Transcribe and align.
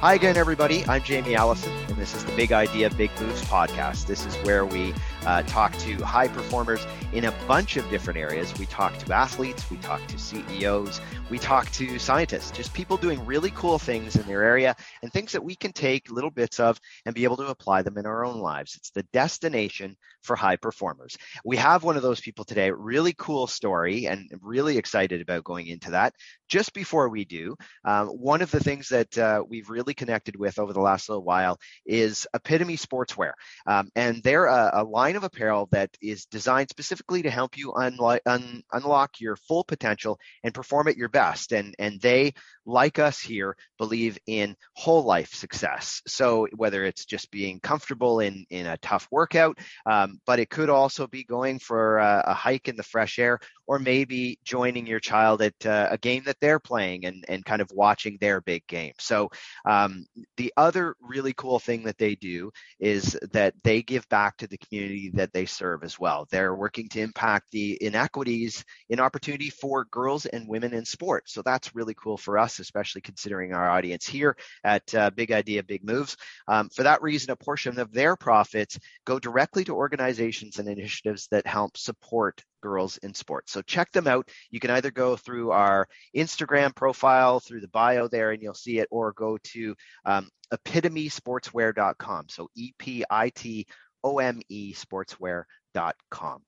Hi 0.00 0.14
again, 0.14 0.38
everybody. 0.38 0.82
I'm 0.86 1.02
Jamie 1.02 1.34
Allison, 1.34 1.70
and 1.88 1.96
this 1.98 2.14
is 2.14 2.24
the 2.24 2.32
Big 2.32 2.52
Idea, 2.52 2.88
Big 2.88 3.10
Moves 3.20 3.42
podcast. 3.42 4.06
This 4.06 4.24
is 4.24 4.34
where 4.46 4.64
we 4.64 4.94
uh, 5.26 5.42
talk 5.42 5.76
to 5.80 6.02
high 6.02 6.26
performers 6.26 6.86
in 7.12 7.26
a 7.26 7.32
bunch 7.46 7.76
of 7.76 7.86
different 7.90 8.18
areas. 8.18 8.58
We 8.58 8.64
talk 8.64 8.96
to 8.96 9.12
athletes, 9.12 9.70
we 9.70 9.76
talk 9.76 10.00
to 10.06 10.18
CEOs, 10.18 11.02
we 11.28 11.38
talk 11.38 11.70
to 11.72 11.98
scientists, 11.98 12.50
just 12.50 12.72
people 12.72 12.96
doing 12.96 13.26
really 13.26 13.50
cool 13.50 13.78
things 13.78 14.16
in 14.16 14.26
their 14.26 14.42
area 14.42 14.74
and 15.02 15.12
things 15.12 15.32
that 15.32 15.44
we 15.44 15.54
can 15.54 15.70
take 15.70 16.10
little 16.10 16.30
bits 16.30 16.58
of 16.60 16.80
and 17.04 17.14
be 17.14 17.24
able 17.24 17.36
to 17.36 17.48
apply 17.48 17.82
them 17.82 17.98
in 17.98 18.06
our 18.06 18.24
own 18.24 18.38
lives. 18.38 18.76
It's 18.76 18.92
the 18.92 19.02
destination 19.12 19.98
for 20.22 20.36
high 20.36 20.56
performers. 20.56 21.16
We 21.44 21.56
have 21.56 21.82
one 21.82 21.96
of 21.96 22.02
those 22.02 22.20
people 22.20 22.44
today, 22.44 22.70
really 22.70 23.14
cool 23.16 23.46
story, 23.46 24.06
and 24.06 24.30
really 24.42 24.78
excited 24.78 25.20
about 25.20 25.44
going 25.44 25.66
into 25.66 25.92
that. 25.92 26.14
Just 26.48 26.72
before 26.72 27.08
we 27.08 27.24
do, 27.24 27.56
um, 27.84 28.08
one 28.08 28.42
of 28.42 28.50
the 28.50 28.60
things 28.60 28.88
that 28.88 29.16
uh, 29.16 29.42
we've 29.48 29.70
really 29.70 29.94
connected 29.94 30.36
with 30.36 30.58
over 30.58 30.72
the 30.72 30.80
last 30.80 31.08
little 31.08 31.24
while 31.24 31.58
is 31.86 32.26
Epitome 32.34 32.76
Sportswear. 32.76 33.32
Um, 33.66 33.88
and 33.94 34.22
they're 34.22 34.46
a, 34.46 34.70
a, 34.74 34.84
line 34.84 35.14
of 35.14 35.22
apparel 35.22 35.68
that 35.70 35.90
is 36.02 36.26
designed 36.26 36.68
specifically 36.68 37.22
to 37.22 37.30
help 37.30 37.56
you 37.56 37.72
unlo- 37.72 38.18
un- 38.26 38.62
unlock 38.72 39.20
your 39.20 39.36
full 39.36 39.62
potential 39.62 40.18
and 40.42 40.52
perform 40.52 40.88
at 40.88 40.96
your 40.96 41.08
best. 41.08 41.52
And, 41.52 41.74
and 41.78 42.00
they, 42.00 42.34
like 42.70 42.98
us 42.98 43.20
here, 43.20 43.56
believe 43.78 44.18
in 44.26 44.56
whole 44.74 45.02
life 45.02 45.34
success. 45.34 46.00
So 46.06 46.46
whether 46.56 46.84
it's 46.84 47.04
just 47.04 47.30
being 47.30 47.60
comfortable 47.60 48.20
in, 48.20 48.46
in 48.50 48.66
a 48.66 48.78
tough 48.78 49.08
workout, 49.10 49.58
um, 49.86 50.20
but 50.26 50.38
it 50.38 50.50
could 50.50 50.70
also 50.70 51.06
be 51.06 51.24
going 51.24 51.58
for 51.58 51.98
a, 51.98 52.24
a 52.28 52.34
hike 52.34 52.68
in 52.68 52.76
the 52.76 52.82
fresh 52.82 53.18
air 53.18 53.40
or 53.70 53.78
maybe 53.78 54.36
joining 54.42 54.84
your 54.84 54.98
child 54.98 55.40
at 55.40 55.54
uh, 55.64 55.86
a 55.92 55.96
game 55.96 56.24
that 56.26 56.34
they're 56.40 56.58
playing 56.58 57.04
and, 57.04 57.24
and 57.28 57.44
kind 57.44 57.62
of 57.62 57.70
watching 57.72 58.18
their 58.20 58.40
big 58.40 58.66
game. 58.66 58.92
So, 58.98 59.30
um, 59.64 60.06
the 60.36 60.52
other 60.56 60.96
really 61.00 61.32
cool 61.34 61.60
thing 61.60 61.84
that 61.84 61.96
they 61.96 62.16
do 62.16 62.50
is 62.80 63.16
that 63.32 63.54
they 63.62 63.80
give 63.82 64.08
back 64.08 64.36
to 64.38 64.48
the 64.48 64.58
community 64.58 65.12
that 65.14 65.32
they 65.32 65.46
serve 65.46 65.84
as 65.84 66.00
well. 66.00 66.26
They're 66.32 66.56
working 66.56 66.88
to 66.88 67.00
impact 67.00 67.52
the 67.52 67.78
inequities 67.80 68.64
in 68.88 68.98
opportunity 68.98 69.50
for 69.50 69.84
girls 69.84 70.26
and 70.26 70.48
women 70.48 70.74
in 70.74 70.84
sport. 70.84 71.30
So, 71.30 71.40
that's 71.40 71.72
really 71.72 71.94
cool 71.94 72.16
for 72.16 72.38
us, 72.38 72.58
especially 72.58 73.02
considering 73.02 73.54
our 73.54 73.70
audience 73.70 74.04
here 74.04 74.36
at 74.64 74.92
uh, 74.96 75.10
Big 75.10 75.30
Idea, 75.30 75.62
Big 75.62 75.84
Moves. 75.84 76.16
Um, 76.48 76.70
for 76.70 76.82
that 76.82 77.02
reason, 77.02 77.30
a 77.30 77.36
portion 77.36 77.78
of 77.78 77.92
their 77.92 78.16
profits 78.16 78.80
go 79.06 79.20
directly 79.20 79.62
to 79.62 79.76
organizations 79.76 80.58
and 80.58 80.68
initiatives 80.68 81.28
that 81.30 81.46
help 81.46 81.76
support 81.76 82.42
girls 82.60 82.96
in 82.98 83.14
sports. 83.14 83.52
So 83.52 83.62
check 83.62 83.90
them 83.92 84.06
out. 84.06 84.28
You 84.50 84.60
can 84.60 84.70
either 84.70 84.90
go 84.90 85.16
through 85.16 85.50
our 85.52 85.86
Instagram 86.16 86.74
profile, 86.74 87.40
through 87.40 87.60
the 87.60 87.68
bio 87.68 88.08
there, 88.08 88.30
and 88.32 88.42
you'll 88.42 88.54
see 88.54 88.78
it, 88.78 88.88
or 88.90 89.12
go 89.12 89.38
to 89.38 89.74
um, 90.04 90.28
epitomesportswear.com. 90.52 92.26
So 92.28 92.48
E 92.54 92.72
P 92.78 93.04
I 93.10 93.30
T 93.30 93.66
O 94.02 94.18
M 94.18 94.40
E 94.48 94.74
sportswear.com. 94.74 96.42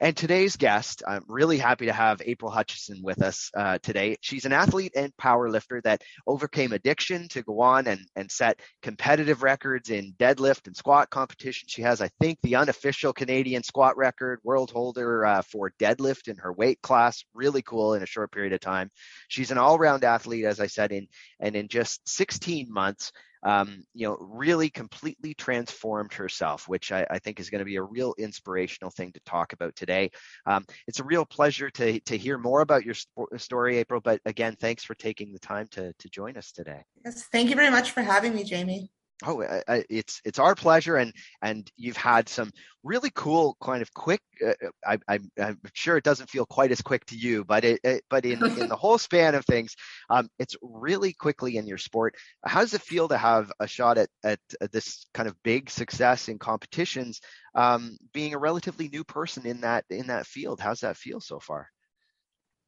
And 0.00 0.16
today's 0.16 0.56
guest, 0.56 1.02
I'm 1.06 1.24
really 1.28 1.58
happy 1.58 1.86
to 1.86 1.92
have 1.92 2.22
April 2.24 2.50
Hutchinson 2.50 3.00
with 3.02 3.22
us 3.22 3.50
uh, 3.56 3.78
today. 3.82 4.16
She's 4.20 4.44
an 4.44 4.52
athlete 4.52 4.92
and 4.96 5.16
power 5.16 5.50
lifter 5.50 5.80
that 5.82 6.02
overcame 6.26 6.72
addiction 6.72 7.28
to 7.28 7.42
go 7.42 7.60
on 7.60 7.86
and, 7.86 8.00
and 8.16 8.30
set 8.30 8.60
competitive 8.82 9.42
records 9.42 9.90
in 9.90 10.14
deadlift 10.18 10.66
and 10.66 10.76
squat 10.76 11.10
competition. 11.10 11.68
She 11.68 11.82
has, 11.82 12.00
I 12.00 12.08
think, 12.20 12.38
the 12.42 12.56
unofficial 12.56 13.12
Canadian 13.12 13.62
squat 13.62 13.96
record, 13.96 14.40
world 14.42 14.70
holder 14.70 15.24
uh, 15.26 15.42
for 15.42 15.72
deadlift 15.78 16.28
in 16.28 16.36
her 16.38 16.52
weight 16.52 16.80
class. 16.82 17.24
Really 17.34 17.62
cool 17.62 17.94
in 17.94 18.02
a 18.02 18.06
short 18.06 18.32
period 18.32 18.52
of 18.52 18.60
time. 18.60 18.90
She's 19.28 19.50
an 19.50 19.58
all 19.58 19.78
round 19.78 20.04
athlete, 20.04 20.44
as 20.44 20.60
I 20.60 20.66
said, 20.66 20.92
in, 20.92 21.08
and 21.38 21.56
in 21.56 21.68
just 21.68 22.08
16 22.08 22.72
months, 22.72 23.12
um, 23.42 23.82
you 23.94 24.06
know, 24.06 24.16
really 24.20 24.70
completely 24.70 25.34
transformed 25.34 26.12
herself, 26.12 26.68
which 26.68 26.92
I, 26.92 27.06
I 27.10 27.18
think 27.18 27.40
is 27.40 27.50
going 27.50 27.60
to 27.60 27.64
be 27.64 27.76
a 27.76 27.82
real 27.82 28.14
inspirational 28.18 28.90
thing 28.90 29.12
to 29.12 29.20
talk 29.20 29.52
about 29.52 29.74
today. 29.76 30.10
Um, 30.46 30.64
it's 30.86 31.00
a 31.00 31.04
real 31.04 31.24
pleasure 31.24 31.70
to 31.70 32.00
to 32.00 32.16
hear 32.16 32.38
more 32.38 32.60
about 32.60 32.84
your 32.84 32.94
story, 33.36 33.78
April. 33.78 34.00
But 34.00 34.20
again, 34.24 34.56
thanks 34.60 34.84
for 34.84 34.94
taking 34.94 35.32
the 35.32 35.38
time 35.38 35.66
to 35.72 35.92
to 35.92 36.08
join 36.10 36.36
us 36.36 36.52
today. 36.52 36.82
Yes, 37.04 37.24
thank 37.32 37.50
you 37.50 37.56
very 37.56 37.70
much 37.70 37.92
for 37.92 38.02
having 38.02 38.34
me, 38.34 38.44
Jamie. 38.44 38.90
Oh, 39.22 39.44
it's 39.68 40.20
it's 40.24 40.38
our 40.38 40.54
pleasure, 40.54 40.96
and 40.96 41.12
and 41.42 41.70
you've 41.76 41.96
had 41.96 42.28
some 42.28 42.50
really 42.82 43.10
cool 43.14 43.56
kind 43.62 43.82
of 43.82 43.92
quick. 43.92 44.22
Uh, 44.44 44.54
I, 44.86 44.98
I, 45.08 45.18
am 45.36 45.58
sure 45.74 45.98
it 45.98 46.04
doesn't 46.04 46.30
feel 46.30 46.46
quite 46.46 46.70
as 46.72 46.80
quick 46.80 47.04
to 47.06 47.16
you, 47.16 47.44
but 47.44 47.64
it, 47.64 47.80
it 47.84 48.02
but 48.08 48.24
in 48.24 48.42
in 48.58 48.68
the 48.68 48.76
whole 48.80 48.96
span 48.96 49.34
of 49.34 49.44
things, 49.44 49.76
um, 50.08 50.28
it's 50.38 50.56
really 50.62 51.12
quickly 51.12 51.58
in 51.58 51.66
your 51.66 51.76
sport. 51.76 52.14
How 52.46 52.60
does 52.60 52.72
it 52.72 52.80
feel 52.80 53.08
to 53.08 53.18
have 53.18 53.52
a 53.60 53.66
shot 53.66 53.98
at 53.98 54.08
at, 54.24 54.40
at 54.60 54.72
this 54.72 55.06
kind 55.12 55.28
of 55.28 55.36
big 55.42 55.68
success 55.68 56.28
in 56.28 56.38
competitions, 56.38 57.20
um, 57.54 57.98
being 58.14 58.32
a 58.32 58.38
relatively 58.38 58.88
new 58.88 59.04
person 59.04 59.46
in 59.46 59.60
that 59.60 59.84
in 59.90 60.06
that 60.06 60.26
field? 60.26 60.60
How's 60.60 60.80
that 60.80 60.96
feel 60.96 61.20
so 61.20 61.40
far? 61.40 61.68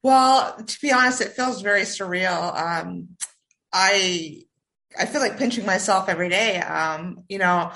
Well, 0.02 0.56
to 0.56 0.80
be 0.80 0.92
honest, 0.92 1.20
it 1.20 1.32
feels 1.32 1.62
very 1.62 1.82
surreal. 1.82 2.54
Um, 2.54 3.16
I 3.72 4.42
I 4.98 5.06
feel 5.06 5.20
like 5.20 5.38
pinching 5.38 5.66
myself 5.66 6.08
every 6.08 6.28
day. 6.28 6.58
Um, 6.58 7.24
you 7.28 7.38
know, 7.38 7.72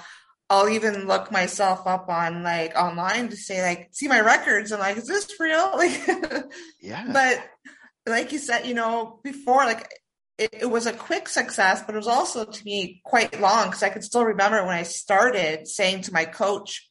I'll 0.49 0.69
even 0.69 1.07
look 1.07 1.33
myself 1.33 1.87
up 1.87 2.09
on 2.09 2.43
like 2.43 2.77
online 2.77 3.29
to 3.29 3.37
say 3.37 3.63
like, 3.63 3.89
see 3.93 4.09
my 4.09 4.21
records. 4.21 4.73
I'm 4.73 4.81
like, 4.81 4.97
is 4.97 5.07
this 5.07 5.29
real? 5.41 5.73
Like, 5.77 6.45
yeah. 6.81 7.11
But 7.13 7.45
like 8.07 8.33
you 8.33 8.39
said, 8.39 8.67
you 8.67 8.75
know, 8.75 9.21
before 9.25 9.65
like 9.65 9.91
it, 10.39 10.51
it 10.53 10.71
was 10.71 10.87
a 10.87 10.93
quick 10.93 11.29
success, 11.29 11.83
but 11.85 11.95
it 11.95 11.99
was 11.99 12.07
also 12.07 12.45
to 12.45 12.65
me 12.65 13.01
quite 13.05 13.41
long 13.41 13.67
because 13.67 13.83
I 13.83 13.89
could 13.89 14.05
still 14.05 14.25
remember 14.25 14.65
when 14.65 14.77
I 14.77 14.85
started 14.85 15.67
saying 15.67 16.03
to 16.03 16.13
my 16.13 16.25
coach, 16.25 16.89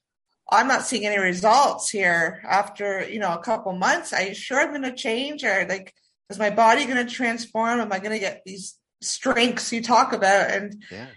I'm 0.51 0.67
not 0.67 0.83
seeing 0.83 1.05
any 1.05 1.17
results 1.17 1.89
here 1.89 2.43
after, 2.47 3.07
you 3.07 3.19
know, 3.19 3.33
a 3.33 3.41
couple 3.41 3.73
months. 3.73 4.13
Are 4.13 4.21
you 4.21 4.35
sure 4.35 4.59
I'm 4.59 4.69
going 4.69 4.83
to 4.83 4.93
change 4.93 5.43
or 5.43 5.65
like, 5.67 5.93
is 6.29 6.37
my 6.37 6.49
body 6.49 6.85
going 6.85 7.05
to 7.05 7.11
transform? 7.11 7.79
Am 7.79 7.91
I 7.91 7.99
going 7.99 8.11
to 8.11 8.19
get 8.19 8.41
these 8.45 8.75
strengths 9.01 9.71
you 9.71 9.81
talk 9.81 10.13
about 10.13 10.49
and 10.51 10.83
yeah. 10.91 11.07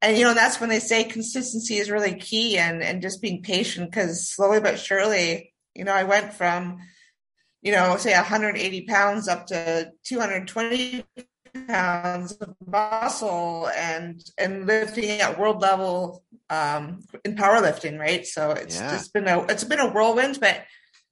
and 0.00 0.16
you 0.16 0.24
know 0.24 0.34
that's 0.34 0.60
when 0.60 0.70
they 0.70 0.78
say 0.78 1.04
consistency 1.04 1.76
is 1.76 1.90
really 1.90 2.14
key 2.14 2.56
and 2.58 2.82
and 2.82 3.02
just 3.02 3.20
being 3.20 3.42
patient 3.42 3.90
because 3.90 4.28
slowly 4.28 4.60
but 4.60 4.78
surely 4.78 5.52
you 5.74 5.84
know 5.84 5.92
i 5.92 6.04
went 6.04 6.32
from 6.32 6.78
you 7.62 7.72
know 7.72 7.96
say 7.96 8.14
180 8.14 8.82
pounds 8.82 9.28
up 9.28 9.46
to 9.46 9.90
220 10.04 11.04
pounds 11.68 12.32
of 12.32 12.54
muscle 12.66 13.68
and 13.76 14.22
and 14.38 14.66
lifting 14.66 15.20
at 15.20 15.38
world 15.38 15.60
level 15.60 16.22
um 16.50 17.00
in 17.24 17.36
powerlifting 17.36 17.98
right 17.98 18.26
so 18.26 18.50
it's 18.50 18.80
yeah. 18.80 18.90
just 18.90 19.12
been 19.12 19.28
a 19.28 19.42
it's 19.44 19.64
been 19.64 19.80
a 19.80 19.90
whirlwind 19.90 20.38
but 20.40 20.62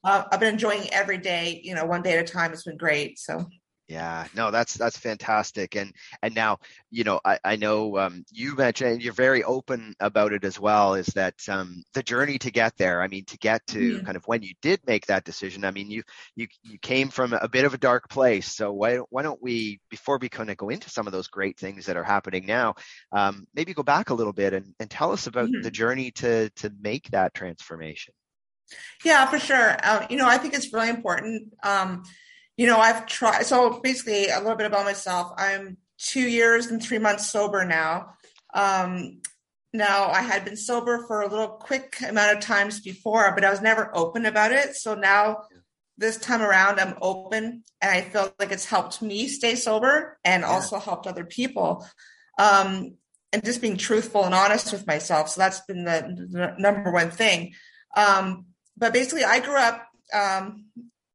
uh, 0.05 0.25
i've 0.31 0.41
been 0.41 0.53
enjoying 0.53 0.93
every 0.93 1.19
day 1.19 1.61
you 1.63 1.75
know 1.75 1.85
one 1.85 2.03
day 2.03 2.17
at 2.17 2.29
a 2.29 2.33
time 2.33 2.53
it's 2.53 2.65
been 2.65 2.77
great 2.77 3.19
so 3.19 3.47
yeah, 3.93 4.27
no, 4.35 4.51
that's 4.51 4.73
that's 4.73 4.97
fantastic, 4.97 5.77
and 5.77 5.95
and 6.23 6.35
now 6.35 6.61
you 6.91 7.05
know 7.05 7.21
I, 7.23 7.39
I 7.45 7.57
know 7.57 7.99
um, 7.99 8.25
you 8.33 8.57
mentioned 8.57 9.03
you're 9.03 9.13
very 9.13 9.45
open 9.45 9.95
about 10.01 10.33
it 10.33 10.45
as 10.45 10.59
well. 10.59 10.95
Is 10.95 11.09
that 11.09 11.35
um, 11.47 11.85
the 11.93 12.03
journey 12.03 12.39
to 12.39 12.51
get 12.51 12.75
there? 12.79 13.03
I 13.03 13.09
mean, 13.09 13.27
to 13.27 13.37
get 13.37 13.67
to 13.67 13.79
mm-hmm. 13.79 14.07
kind 14.07 14.17
of 14.17 14.27
when 14.27 14.43
you 14.43 14.55
did 14.63 14.81
make 14.87 15.07
that 15.07 15.25
decision. 15.25 15.67
I 15.67 15.73
mean, 15.73 15.91
you 15.91 16.05
you 16.37 16.47
you 16.63 16.79
came 16.79 17.11
from 17.11 17.35
a 17.35 17.49
bit 17.49 17.67
of 17.67 17.75
a 17.75 17.79
dark 17.79 18.09
place. 18.09 18.51
So 18.51 18.73
why 18.73 18.97
why 19.11 19.21
don't 19.23 19.43
we 19.43 19.79
before 19.91 20.17
we 20.17 20.31
kind 20.31 20.49
of 20.49 20.57
go 20.57 20.71
into 20.71 20.89
some 20.89 21.07
of 21.07 21.13
those 21.13 21.29
great 21.29 21.59
things 21.59 21.85
that 21.85 21.99
are 21.99 22.05
happening 22.05 22.47
now, 22.47 22.77
um, 23.13 23.47
maybe 23.55 23.75
go 23.75 23.83
back 23.83 24.09
a 24.09 24.15
little 24.15 24.33
bit 24.33 24.55
and, 24.55 24.75
and 24.81 24.91
tell 24.91 25.13
us 25.13 25.27
about 25.27 25.51
mm-hmm. 25.51 25.61
the 25.61 25.71
journey 25.71 26.13
to 26.13 26.49
to 26.57 26.73
make 26.81 27.11
that 27.11 27.35
transformation. 27.35 28.15
Yeah, 29.05 29.27
for 29.27 29.39
sure. 29.39 29.77
Uh, 29.83 30.07
you 30.09 30.17
know, 30.17 30.27
I 30.27 30.39
think 30.39 30.55
it's 30.55 30.73
really 30.73 30.89
important. 30.89 31.53
Um, 31.63 32.05
you 32.57 32.67
know, 32.67 32.79
I've 32.79 33.07
tried. 33.07 33.47
So 33.47 33.81
basically, 33.81 34.29
a 34.29 34.39
little 34.39 34.57
bit 34.57 34.67
about 34.67 34.85
myself. 34.85 35.33
I'm 35.37 35.79
two 35.99 36.29
years 36.29 36.67
and 36.67 36.83
three 36.83 36.99
months 36.99 37.31
sober 37.31 37.65
now. 37.65 38.15
Um, 38.55 39.21
now, 39.73 40.09
I 40.09 40.21
had 40.21 40.45
been 40.45 40.57
sober 40.57 41.05
for 41.07 41.23
a 41.23 41.29
little 41.29 41.49
quick 41.49 41.97
amount 42.07 42.37
of 42.37 42.45
times 42.45 42.81
before, 42.81 43.33
but 43.35 43.45
I 43.45 43.51
was 43.51 43.63
never 43.63 43.91
open 43.95 44.27
about 44.27 44.53
it. 44.53 44.77
So 44.77 44.95
now, 44.95 45.45
this 45.97 46.19
time 46.19 46.43
around, 46.43 46.79
I'm 46.79 46.97
open, 47.01 47.63
and 47.81 47.91
I 47.91 48.03
feel 48.03 48.35
like 48.39 48.53
it's 48.53 48.67
helped 48.67 49.01
me 49.01 49.29
stay 49.29 49.55
sober 49.55 50.19
and 50.25 50.43
yeah. 50.43 50.49
also 50.49 50.79
helped 50.79 51.07
other 51.07 51.25
people. 51.25 51.87
Um, 52.39 52.97
and 53.33 53.43
just 53.45 53.63
being 53.63 53.79
truthful 53.79 54.25
and 54.25 54.35
honest 54.35 54.73
with 54.73 54.87
myself. 54.87 55.31
So 55.31 55.41
that's 55.41 55.61
been 55.61 55.85
the, 55.85 56.27
the 56.31 56.55
number 56.59 56.93
one 56.93 57.11
thing. 57.11 57.55
Um, 57.97 58.47
but 58.77 58.93
basically, 58.93 59.25
I 59.25 59.41
grew 59.41 59.57
up 59.57 59.87
um, 60.13 60.67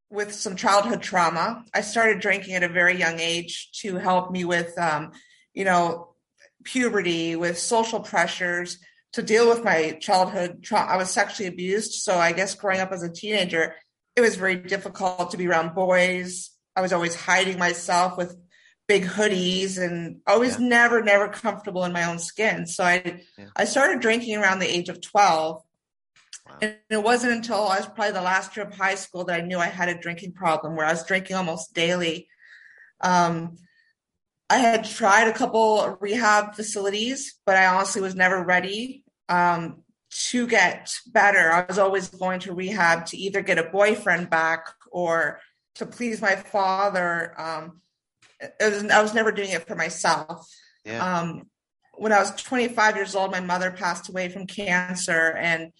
with 0.09 0.33
some 0.33 0.56
childhood 0.56 1.01
trauma. 1.01 1.63
I 1.74 1.81
started 1.81 2.19
drinking 2.21 2.56
at 2.56 2.63
a 2.63 2.69
very 2.69 2.98
young 2.98 3.19
age 3.19 3.71
to 3.81 3.98
help 3.98 4.31
me 4.31 4.45
with, 4.45 4.77
um, 4.80 5.12
you 5.54 5.65
know, 5.65 6.15
puberty, 6.63 7.36
with 7.36 7.57
social 7.57 8.00
pressures, 8.00 8.80
to 9.13 9.21
deal 9.21 9.50
with 9.50 9.63
my 9.63 9.98
childhood 10.01 10.63
trauma. 10.63 10.92
I 10.92 10.98
was 10.98 11.09
sexually 11.09 11.48
abused. 11.48 11.94
So 11.94 12.18
I 12.18 12.31
guess 12.31 12.56
growing 12.56 12.80
up 12.80 12.92
as 12.92 13.04
a 13.04 13.12
teenager, 13.12 13.75
it 14.15 14.21
was 14.21 14.36
very 14.36 14.56
difficult 14.56 15.31
to 15.31 15.38
be 15.38 15.48
around 15.48 15.75
boys. 15.75 16.51
I 16.75 16.81
was 16.81 16.94
always 16.94 17.15
hiding 17.15 17.57
myself 17.57 18.18
with 18.18 18.38
big 18.88 19.03
hoodies 19.03 19.77
and 19.77 20.21
I 20.25 20.38
was 20.38 20.60
yeah. 20.60 20.68
never, 20.68 21.01
never 21.03 21.27
comfortable 21.27 21.83
in 21.83 21.92
my 21.92 22.06
own 22.06 22.19
skin. 22.19 22.65
So 22.68 22.83
I, 22.83 23.21
yeah. 23.38 23.48
I 23.56 23.65
started 23.65 24.01
drinking 24.01 24.38
around 24.38 24.60
the 24.60 24.74
age 24.74 24.89
of 24.89 25.01
12. 25.01 25.62
And 26.61 26.77
it 26.89 27.03
wasn't 27.03 27.33
until 27.33 27.67
I 27.67 27.77
was 27.77 27.85
probably 27.85 28.11
the 28.11 28.21
last 28.21 28.55
year 28.55 28.65
of 28.65 28.73
high 28.73 28.95
school 28.95 29.25
that 29.25 29.39
I 29.39 29.45
knew 29.45 29.59
I 29.59 29.67
had 29.67 29.89
a 29.89 29.99
drinking 29.99 30.33
problem 30.33 30.75
where 30.75 30.85
I 30.85 30.91
was 30.91 31.05
drinking 31.05 31.35
almost 31.35 31.73
daily. 31.73 32.27
Um, 33.01 33.57
I 34.49 34.57
had 34.57 34.85
tried 34.85 35.27
a 35.27 35.33
couple 35.33 35.97
rehab 35.99 36.55
facilities, 36.55 37.35
but 37.45 37.57
I 37.57 37.67
honestly 37.67 38.01
was 38.01 38.15
never 38.15 38.44
ready 38.44 39.03
um, 39.27 39.83
to 40.29 40.47
get 40.47 40.94
better. 41.07 41.51
I 41.51 41.65
was 41.65 41.77
always 41.77 42.09
going 42.09 42.39
to 42.41 42.53
rehab 42.53 43.07
to 43.07 43.17
either 43.17 43.41
get 43.41 43.57
a 43.57 43.63
boyfriend 43.63 44.29
back 44.29 44.67
or 44.91 45.41
to 45.75 45.85
please 45.85 46.21
my 46.21 46.35
father. 46.35 47.39
Um, 47.39 47.81
was, 48.59 48.85
I 48.85 49.01
was 49.01 49.13
never 49.13 49.31
doing 49.31 49.50
it 49.50 49.67
for 49.67 49.75
myself. 49.75 50.47
Yeah. 50.85 51.19
Um, 51.19 51.50
when 51.95 52.13
I 52.13 52.19
was 52.19 52.31
25 52.31 52.95
years 52.95 53.15
old, 53.15 53.31
my 53.31 53.39
mother 53.39 53.71
passed 53.71 54.09
away 54.09 54.29
from 54.29 54.45
cancer, 54.45 55.33
and 55.35 55.71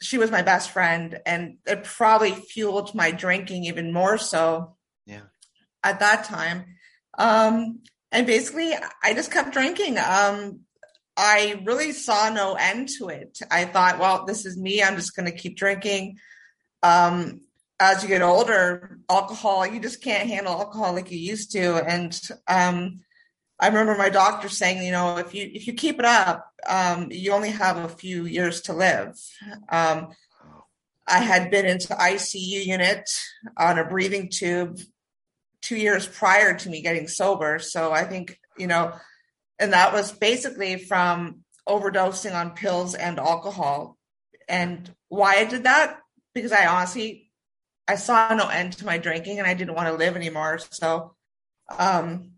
she 0.00 0.18
was 0.18 0.30
my 0.30 0.42
best 0.42 0.70
friend, 0.70 1.20
and 1.26 1.58
it 1.66 1.84
probably 1.84 2.32
fueled 2.32 2.94
my 2.94 3.10
drinking 3.10 3.64
even 3.64 3.92
more 3.92 4.18
so. 4.18 4.76
Yeah. 5.06 5.22
At 5.82 6.00
that 6.00 6.24
time, 6.24 6.64
um, 7.16 7.80
and 8.10 8.26
basically, 8.26 8.72
I 9.02 9.14
just 9.14 9.30
kept 9.32 9.52
drinking. 9.52 9.98
Um, 9.98 10.60
I 11.16 11.60
really 11.64 11.92
saw 11.92 12.30
no 12.30 12.54
end 12.54 12.88
to 12.98 13.08
it. 13.08 13.40
I 13.50 13.64
thought, 13.64 13.98
well, 13.98 14.24
this 14.24 14.46
is 14.46 14.56
me. 14.56 14.82
I'm 14.82 14.96
just 14.96 15.16
going 15.16 15.26
to 15.26 15.36
keep 15.36 15.56
drinking. 15.56 16.18
Um, 16.82 17.40
as 17.80 18.02
you 18.02 18.08
get 18.08 18.22
older, 18.22 18.98
alcohol, 19.10 19.66
you 19.66 19.80
just 19.80 20.02
can't 20.02 20.28
handle 20.28 20.52
alcohol 20.52 20.94
like 20.94 21.10
you 21.10 21.18
used 21.18 21.52
to. 21.52 21.76
And 21.76 22.18
um, 22.46 23.00
I 23.60 23.68
remember 23.68 23.96
my 23.96 24.08
doctor 24.08 24.48
saying, 24.48 24.84
you 24.84 24.92
know, 24.92 25.18
if 25.18 25.34
you 25.34 25.50
if 25.52 25.66
you 25.66 25.72
keep 25.72 25.98
it 25.98 26.04
up, 26.04 26.50
um, 26.68 27.08
you 27.10 27.32
only 27.32 27.50
have 27.50 27.76
a 27.76 27.88
few 27.88 28.24
years 28.24 28.62
to 28.62 28.72
live. 28.72 29.18
Um, 29.68 30.08
I 31.06 31.18
had 31.18 31.50
been 31.50 31.66
into 31.66 31.94
ICU 31.94 32.66
unit 32.66 33.10
on 33.56 33.78
a 33.78 33.84
breathing 33.84 34.28
tube 34.30 34.78
two 35.62 35.76
years 35.76 36.06
prior 36.06 36.54
to 36.54 36.68
me 36.68 36.82
getting 36.82 37.08
sober. 37.08 37.58
So 37.58 37.92
I 37.92 38.04
think, 38.04 38.38
you 38.56 38.66
know, 38.66 38.92
and 39.58 39.72
that 39.72 39.92
was 39.92 40.12
basically 40.12 40.76
from 40.76 41.40
overdosing 41.68 42.34
on 42.34 42.52
pills 42.52 42.94
and 42.94 43.18
alcohol. 43.18 43.96
And 44.48 44.90
why 45.08 45.36
I 45.36 45.44
did 45.44 45.64
that? 45.64 45.98
Because 46.34 46.52
I 46.52 46.66
honestly 46.66 47.28
I 47.88 47.96
saw 47.96 48.34
no 48.34 48.48
end 48.48 48.74
to 48.74 48.86
my 48.86 48.98
drinking 48.98 49.38
and 49.38 49.46
I 49.46 49.54
didn't 49.54 49.74
want 49.74 49.88
to 49.88 49.94
live 49.94 50.14
anymore. 50.14 50.58
So, 50.70 51.14
um, 51.78 52.32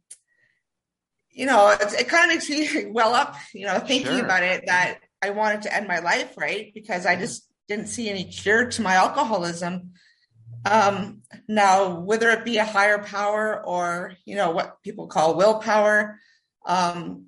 you 1.33 1.47
know, 1.47 1.75
it 1.81 2.09
kind 2.09 2.31
of 2.31 2.37
makes 2.37 2.49
me 2.51 2.87
well 2.91 3.15
up, 3.15 3.37
you 3.55 3.67
know, 3.67 3.79
thinking 3.79 4.17
sure. 4.17 4.25
about 4.25 4.43
it 4.43 4.65
that 4.67 4.99
I 5.23 5.31
wanted 5.31 5.63
to 5.63 5.75
end 5.75 5.87
my 5.87 6.01
life, 6.01 6.37
right? 6.37 6.73
Because 6.75 7.07
I 7.07 7.17
just 7.17 7.47
didn't 7.69 7.87
see 7.87 8.09
any 8.09 8.25
cure 8.25 8.67
to 8.67 8.83
my 8.83 8.95
alcoholism. 8.95 9.93
Um, 10.65 11.23
now, 11.49 12.01
whether 12.01 12.31
it 12.31 12.45
be 12.45 12.59
a 12.59 12.65
higher 12.65 12.99
power 12.99 13.65
or, 13.65 14.15
you 14.25 14.37
know, 14.37 14.51
what 14.51 14.83
people 14.83 15.07
call 15.07 15.37
willpower, 15.37 16.19
um, 16.67 17.27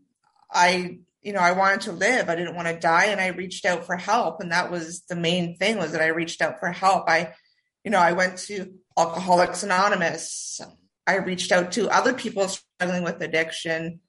I, 0.51 0.99
you 1.23 1.33
know, 1.33 1.41
I 1.41 1.53
wanted 1.53 1.83
to 1.83 1.93
live. 1.93 2.29
I 2.29 2.35
didn't 2.35 2.57
want 2.57 2.69
to 2.69 2.79
die. 2.79 3.07
And 3.07 3.21
I 3.21 3.29
reached 3.29 3.65
out 3.65 3.87
for 3.87 3.97
help. 3.97 4.41
And 4.41 4.53
that 4.53 4.71
was 4.71 5.03
the 5.09 5.17
main 5.17 5.57
thing 5.57 5.79
was 5.79 5.93
that 5.93 6.03
I 6.03 6.09
reached 6.09 6.43
out 6.43 6.59
for 6.59 6.71
help. 6.71 7.09
I, 7.09 7.33
you 7.85 7.91
know, 7.91 8.01
I 8.01 8.13
went 8.13 8.39
to 8.39 8.75
Alcoholics 8.99 9.63
Anonymous. 9.63 10.61
I 11.07 11.17
reached 11.17 11.53
out 11.53 11.73
to 11.73 11.91
other 11.91 12.15
people 12.15 12.49
struggling 12.49 13.03
with 13.03 13.21
addiction. 13.21 14.01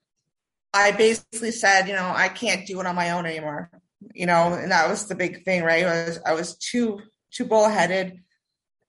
I 0.73 0.91
basically 0.91 1.51
said, 1.51 1.87
you 1.87 1.93
know, 1.93 2.11
I 2.15 2.29
can't 2.29 2.65
do 2.65 2.79
it 2.79 2.85
on 2.85 2.95
my 2.95 3.11
own 3.11 3.25
anymore. 3.25 3.69
You 4.13 4.25
know, 4.25 4.53
and 4.53 4.71
that 4.71 4.89
was 4.89 5.07
the 5.07 5.15
big 5.15 5.43
thing, 5.45 5.63
right? 5.63 5.85
I 5.85 6.05
was 6.05 6.19
I 6.25 6.33
was 6.33 6.57
too 6.57 6.99
too 7.31 7.45
bullheaded 7.45 8.19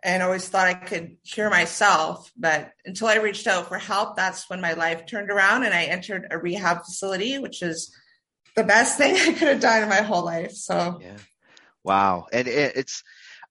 and 0.02 0.22
always 0.22 0.48
thought 0.48 0.66
I 0.66 0.74
could 0.74 1.16
cure 1.24 1.48
myself. 1.48 2.30
But 2.36 2.72
until 2.84 3.08
I 3.08 3.16
reached 3.16 3.46
out 3.46 3.68
for 3.68 3.78
help, 3.78 4.16
that's 4.16 4.50
when 4.50 4.60
my 4.60 4.74
life 4.74 5.06
turned 5.06 5.30
around 5.30 5.64
and 5.64 5.72
I 5.72 5.84
entered 5.84 6.26
a 6.30 6.38
rehab 6.38 6.84
facility, 6.84 7.38
which 7.38 7.62
is 7.62 7.94
the 8.54 8.64
best 8.64 8.98
thing 8.98 9.14
I 9.16 9.32
could 9.32 9.48
have 9.48 9.60
done 9.60 9.82
in 9.82 9.88
my 9.88 10.02
whole 10.02 10.24
life. 10.24 10.52
So 10.52 10.98
yeah. 11.00 11.16
Wow. 11.84 12.26
And 12.32 12.48
it, 12.48 12.76
it's 12.76 13.02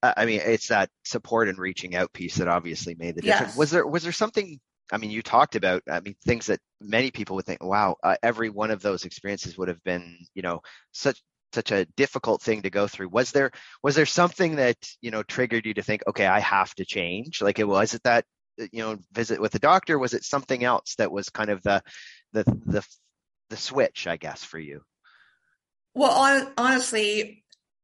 I 0.04 0.26
mean, 0.26 0.42
it's 0.44 0.68
that 0.68 0.90
support 1.06 1.48
and 1.48 1.58
reaching 1.58 1.96
out 1.96 2.12
piece 2.12 2.36
that 2.36 2.50
obviously 2.50 2.96
made 2.96 3.16
the 3.16 3.22
difference. 3.22 3.52
Yes. 3.52 3.58
Was 3.58 3.72
there 3.72 3.88
was 3.88 4.04
there 4.04 4.12
something? 4.12 4.60
I 4.92 4.98
mean, 4.98 5.12
you 5.12 5.22
talked 5.22 5.56
about. 5.56 5.84
I 5.90 6.02
mean, 6.02 6.16
things 6.26 6.48
that 6.48 6.60
many 6.82 7.10
people 7.10 7.38
would 7.38 7.46
think, 7.46 7.64
wow, 7.64 7.96
uh, 8.04 8.18
every 8.22 8.50
one 8.50 8.70
of 8.70 8.82
those 8.82 9.06
experiences 9.06 9.58
would 9.58 9.70
have 9.70 9.82
been, 9.84 10.18
you 10.34 10.42
know, 10.42 10.62
such 10.92 11.22
such 11.54 11.72
a 11.72 11.86
difficult 11.96 12.42
thing 12.42 12.64
to 12.64 12.70
go 12.70 12.88
through. 12.88 13.10
Was 13.10 13.32
there 13.32 13.52
was 13.82 13.96
there 13.96 14.06
something 14.06 14.58
that 14.58 14.78
you 15.02 15.12
know 15.12 15.24
triggered 15.24 15.66
you 15.66 15.74
to 15.76 15.84
think, 15.84 16.04
okay, 16.08 16.26
I 16.26 16.40
have 16.40 16.74
to 16.76 16.86
change? 16.86 17.42
Like, 17.42 17.60
it 17.60 17.68
was 17.68 17.94
it 17.94 18.04
that 18.04 18.26
you 18.58 18.84
know 18.84 18.98
visit 19.14 19.40
with 19.40 19.54
the 19.54 19.60
doctor? 19.60 19.98
Was 19.98 20.14
it 20.14 20.26
something 20.26 20.64
else 20.64 20.96
that 20.98 21.12
was 21.12 21.30
kind 21.30 21.50
of 21.50 21.64
the 21.64 21.82
the 22.34 22.44
the 22.66 22.86
the 23.50 23.58
switch, 23.58 24.06
I 24.08 24.18
guess, 24.18 24.44
for 24.44 24.60
you? 24.60 24.82
Well, 25.96 26.52
honestly, 26.58 27.43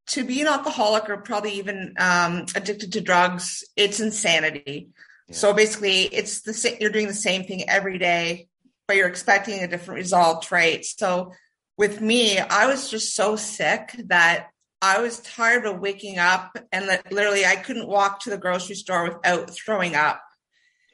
to 0.10 0.24
be 0.24 0.42
an 0.42 0.48
alcoholic 0.48 1.10
or 1.10 1.18
probably 1.18 1.54
even 1.54 1.94
um, 1.98 2.46
addicted 2.56 2.94
to 2.94 3.02
drugs, 3.02 3.64
it's 3.76 4.00
insanity. 4.00 4.90
Yeah. 5.28 5.36
So 5.36 5.54
basically, 5.54 6.04
it's 6.04 6.42
the. 6.42 6.78
You're 6.80 6.92
doing 6.92 7.08
the 7.08 7.14
same 7.14 7.44
thing 7.44 7.70
every 7.70 7.98
day, 7.98 8.48
but 8.88 8.98
you're 8.98 9.08
expecting 9.08 9.64
a 9.64 9.68
different 9.68 10.00
result, 10.00 10.52
right? 10.52 10.84
So 10.84 11.34
with 11.78 12.02
me, 12.02 12.40
I 12.40 12.68
was 12.68 12.90
just 12.90 13.16
so 13.16 13.36
sick 13.36 13.96
that 14.08 14.48
I 14.82 15.02
was 15.02 15.20
tired 15.20 15.66
of 15.66 15.80
waking 15.80 16.18
up 16.18 16.58
and 16.72 16.90
that 16.90 17.12
literally 17.12 17.46
I 17.46 17.56
couldn't 17.56 17.88
walk 17.88 18.22
to 18.22 18.30
the 18.30 18.38
grocery 18.38 18.76
store 18.76 19.04
without 19.04 19.52
throwing 19.52 19.96
up 19.96 20.22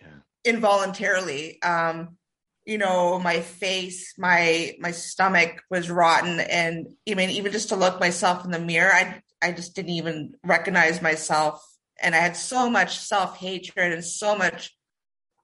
yeah. 0.02 0.08
involuntarily. 0.44 1.62
Um, 1.62 2.18
you 2.66 2.78
know 2.78 3.20
my 3.20 3.42
face 3.42 4.14
my 4.18 4.74
my 4.80 4.92
stomach 4.92 5.62
was 5.70 5.90
rotten. 5.90 6.40
And 6.40 6.88
i 7.10 7.14
mean 7.14 7.30
even 7.30 7.52
just 7.52 7.70
to 7.70 7.76
look 7.76 8.00
myself 8.00 8.44
in 8.44 8.52
the 8.52 8.60
mirror 8.60 8.92
i 8.92 9.22
i 9.42 9.52
just 9.52 9.76
didn't 9.76 9.92
even 9.92 10.34
recognize 10.44 11.02
myself. 11.02 11.64
And 12.02 12.16
i 12.16 12.20
had 12.20 12.36
so 12.36 12.70
much 12.70 12.98
self-hatred 13.00 13.94
and 13.94 14.04
so 14.04 14.36
much 14.36 14.76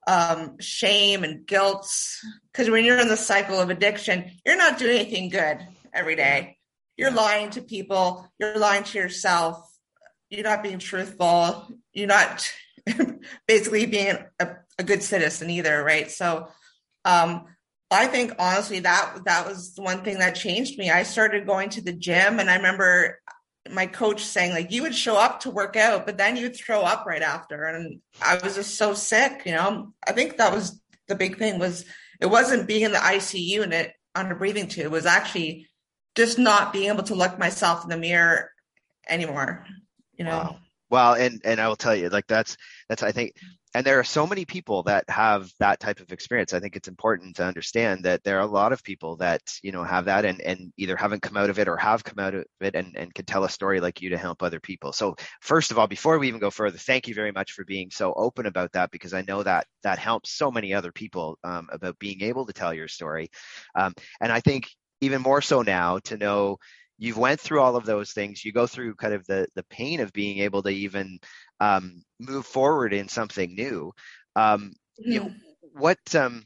um, 0.07 0.57
shame 0.59 1.23
and 1.23 1.45
guilt. 1.45 1.87
Because 2.51 2.71
when 2.71 2.83
you're 2.83 2.99
in 2.99 3.07
the 3.07 3.17
cycle 3.17 3.59
of 3.59 3.69
addiction 3.69 4.31
you're 4.45 4.57
not 4.57 4.79
doing 4.79 4.99
anything 4.99 5.29
good 5.29 5.59
every 5.93 6.15
day. 6.15 6.57
You're 6.97 7.11
lying 7.11 7.49
to 7.51 7.61
people. 7.61 8.27
You're 8.39 8.57
lying 8.57 8.83
to 8.83 8.97
yourself. 8.97 9.67
You're 10.29 10.43
not 10.43 10.63
being 10.63 10.79
truthful. 10.79 11.67
You're 11.93 12.07
not 12.07 12.49
basically 13.47 13.85
being 13.85 14.17
a, 14.39 14.47
a 14.77 14.83
good 14.83 15.03
citizen 15.03 15.49
either 15.49 15.83
right? 15.83 16.09
So 16.09 16.47
um, 17.05 17.45
I 17.89 18.07
think 18.07 18.33
honestly 18.39 18.79
that 18.79 19.19
that 19.25 19.45
was 19.47 19.73
one 19.75 20.03
thing 20.03 20.19
that 20.19 20.35
changed 20.35 20.77
me. 20.77 20.89
I 20.89 21.03
started 21.03 21.45
going 21.45 21.69
to 21.71 21.81
the 21.81 21.93
gym, 21.93 22.39
and 22.39 22.49
I 22.49 22.55
remember 22.55 23.19
my 23.69 23.85
coach 23.85 24.23
saying 24.23 24.51
like 24.53 24.71
you 24.71 24.81
would 24.83 24.95
show 24.95 25.17
up 25.17 25.41
to 25.41 25.51
work 25.51 25.75
out, 25.75 26.05
but 26.05 26.17
then 26.17 26.37
you'd 26.37 26.55
throw 26.55 26.81
up 26.81 27.05
right 27.05 27.21
after, 27.21 27.65
and 27.65 27.99
I 28.21 28.39
was 28.43 28.55
just 28.55 28.75
so 28.75 28.93
sick. 28.93 29.43
You 29.45 29.53
know, 29.53 29.93
I 30.07 30.13
think 30.13 30.37
that 30.37 30.53
was 30.53 30.81
the 31.07 31.15
big 31.15 31.37
thing 31.37 31.59
was 31.59 31.85
it 32.21 32.27
wasn't 32.27 32.67
being 32.67 32.83
in 32.83 32.91
the 32.91 32.97
ICU 32.97 33.39
unit 33.39 33.93
on 34.15 34.31
a 34.31 34.35
breathing 34.35 34.67
tube. 34.67 34.85
It 34.85 34.91
was 34.91 35.05
actually 35.05 35.67
just 36.15 36.37
not 36.37 36.73
being 36.73 36.89
able 36.89 37.03
to 37.03 37.15
look 37.15 37.37
myself 37.37 37.83
in 37.83 37.89
the 37.89 37.97
mirror 37.97 38.51
anymore. 39.07 39.65
You 40.17 40.25
know. 40.25 40.37
Wow. 40.37 40.59
Well, 40.89 41.13
and 41.13 41.41
and 41.45 41.59
I 41.59 41.67
will 41.67 41.77
tell 41.77 41.95
you, 41.95 42.09
like 42.09 42.27
that's 42.27 42.57
that's 42.89 43.03
I 43.03 43.11
think 43.11 43.33
and 43.73 43.85
there 43.85 43.99
are 43.99 44.03
so 44.03 44.27
many 44.27 44.45
people 44.45 44.83
that 44.83 45.09
have 45.09 45.49
that 45.59 45.79
type 45.79 45.99
of 45.99 46.11
experience. 46.11 46.53
I 46.53 46.59
think 46.59 46.75
it's 46.75 46.87
important 46.87 47.37
to 47.37 47.45
understand 47.45 48.03
that 48.05 48.23
there 48.23 48.37
are 48.37 48.41
a 48.41 48.45
lot 48.45 48.73
of 48.73 48.83
people 48.83 49.15
that 49.17 49.41
you 49.63 49.71
know 49.71 49.83
have 49.83 50.05
that 50.05 50.25
and, 50.25 50.41
and 50.41 50.73
either 50.77 50.95
haven't 50.95 51.21
come 51.21 51.37
out 51.37 51.49
of 51.49 51.59
it 51.59 51.67
or 51.67 51.77
have 51.77 52.03
come 52.03 52.19
out 52.19 52.35
of 52.35 52.45
it 52.59 52.75
and, 52.75 52.95
and 52.97 53.13
can 53.13 53.25
tell 53.25 53.43
a 53.43 53.49
story 53.49 53.79
like 53.79 54.01
you 54.01 54.09
to 54.09 54.17
help 54.17 54.43
other 54.43 54.59
people. 54.59 54.91
So 54.91 55.15
first 55.41 55.71
of 55.71 55.79
all 55.79 55.87
before 55.87 56.19
we 56.19 56.27
even 56.27 56.39
go 56.39 56.49
further 56.51 56.77
thank 56.77 57.07
you 57.07 57.15
very 57.15 57.31
much 57.31 57.53
for 57.53 57.63
being 57.65 57.89
so 57.91 58.13
open 58.13 58.45
about 58.45 58.71
that 58.73 58.91
because 58.91 59.13
i 59.13 59.21
know 59.21 59.43
that 59.43 59.65
that 59.83 59.99
helps 59.99 60.31
so 60.31 60.51
many 60.51 60.73
other 60.73 60.91
people 60.91 61.37
um, 61.43 61.67
about 61.71 61.97
being 61.99 62.21
able 62.21 62.45
to 62.45 62.53
tell 62.53 62.73
your 62.73 62.87
story. 62.87 63.29
Um, 63.75 63.93
and 64.19 64.31
i 64.31 64.39
think 64.39 64.69
even 65.01 65.21
more 65.21 65.41
so 65.41 65.61
now 65.61 65.99
to 65.99 66.17
know 66.17 66.57
you've 67.01 67.17
went 67.17 67.39
through 67.39 67.59
all 67.59 67.75
of 67.75 67.85
those 67.85 68.11
things. 68.11 68.45
You 68.45 68.53
go 68.53 68.67
through 68.67 68.93
kind 68.95 69.15
of 69.15 69.25
the 69.25 69.47
the 69.55 69.63
pain 69.63 69.99
of 69.99 70.13
being 70.13 70.37
able 70.39 70.61
to 70.63 70.69
even 70.69 71.19
um, 71.61 72.03
move 72.19 72.45
forward 72.45 72.93
in 72.93 73.07
something 73.07 73.55
new 73.55 73.93
um, 74.35 74.73
you 74.97 75.19
know 75.21 75.31
what 75.73 76.15
um, 76.15 76.43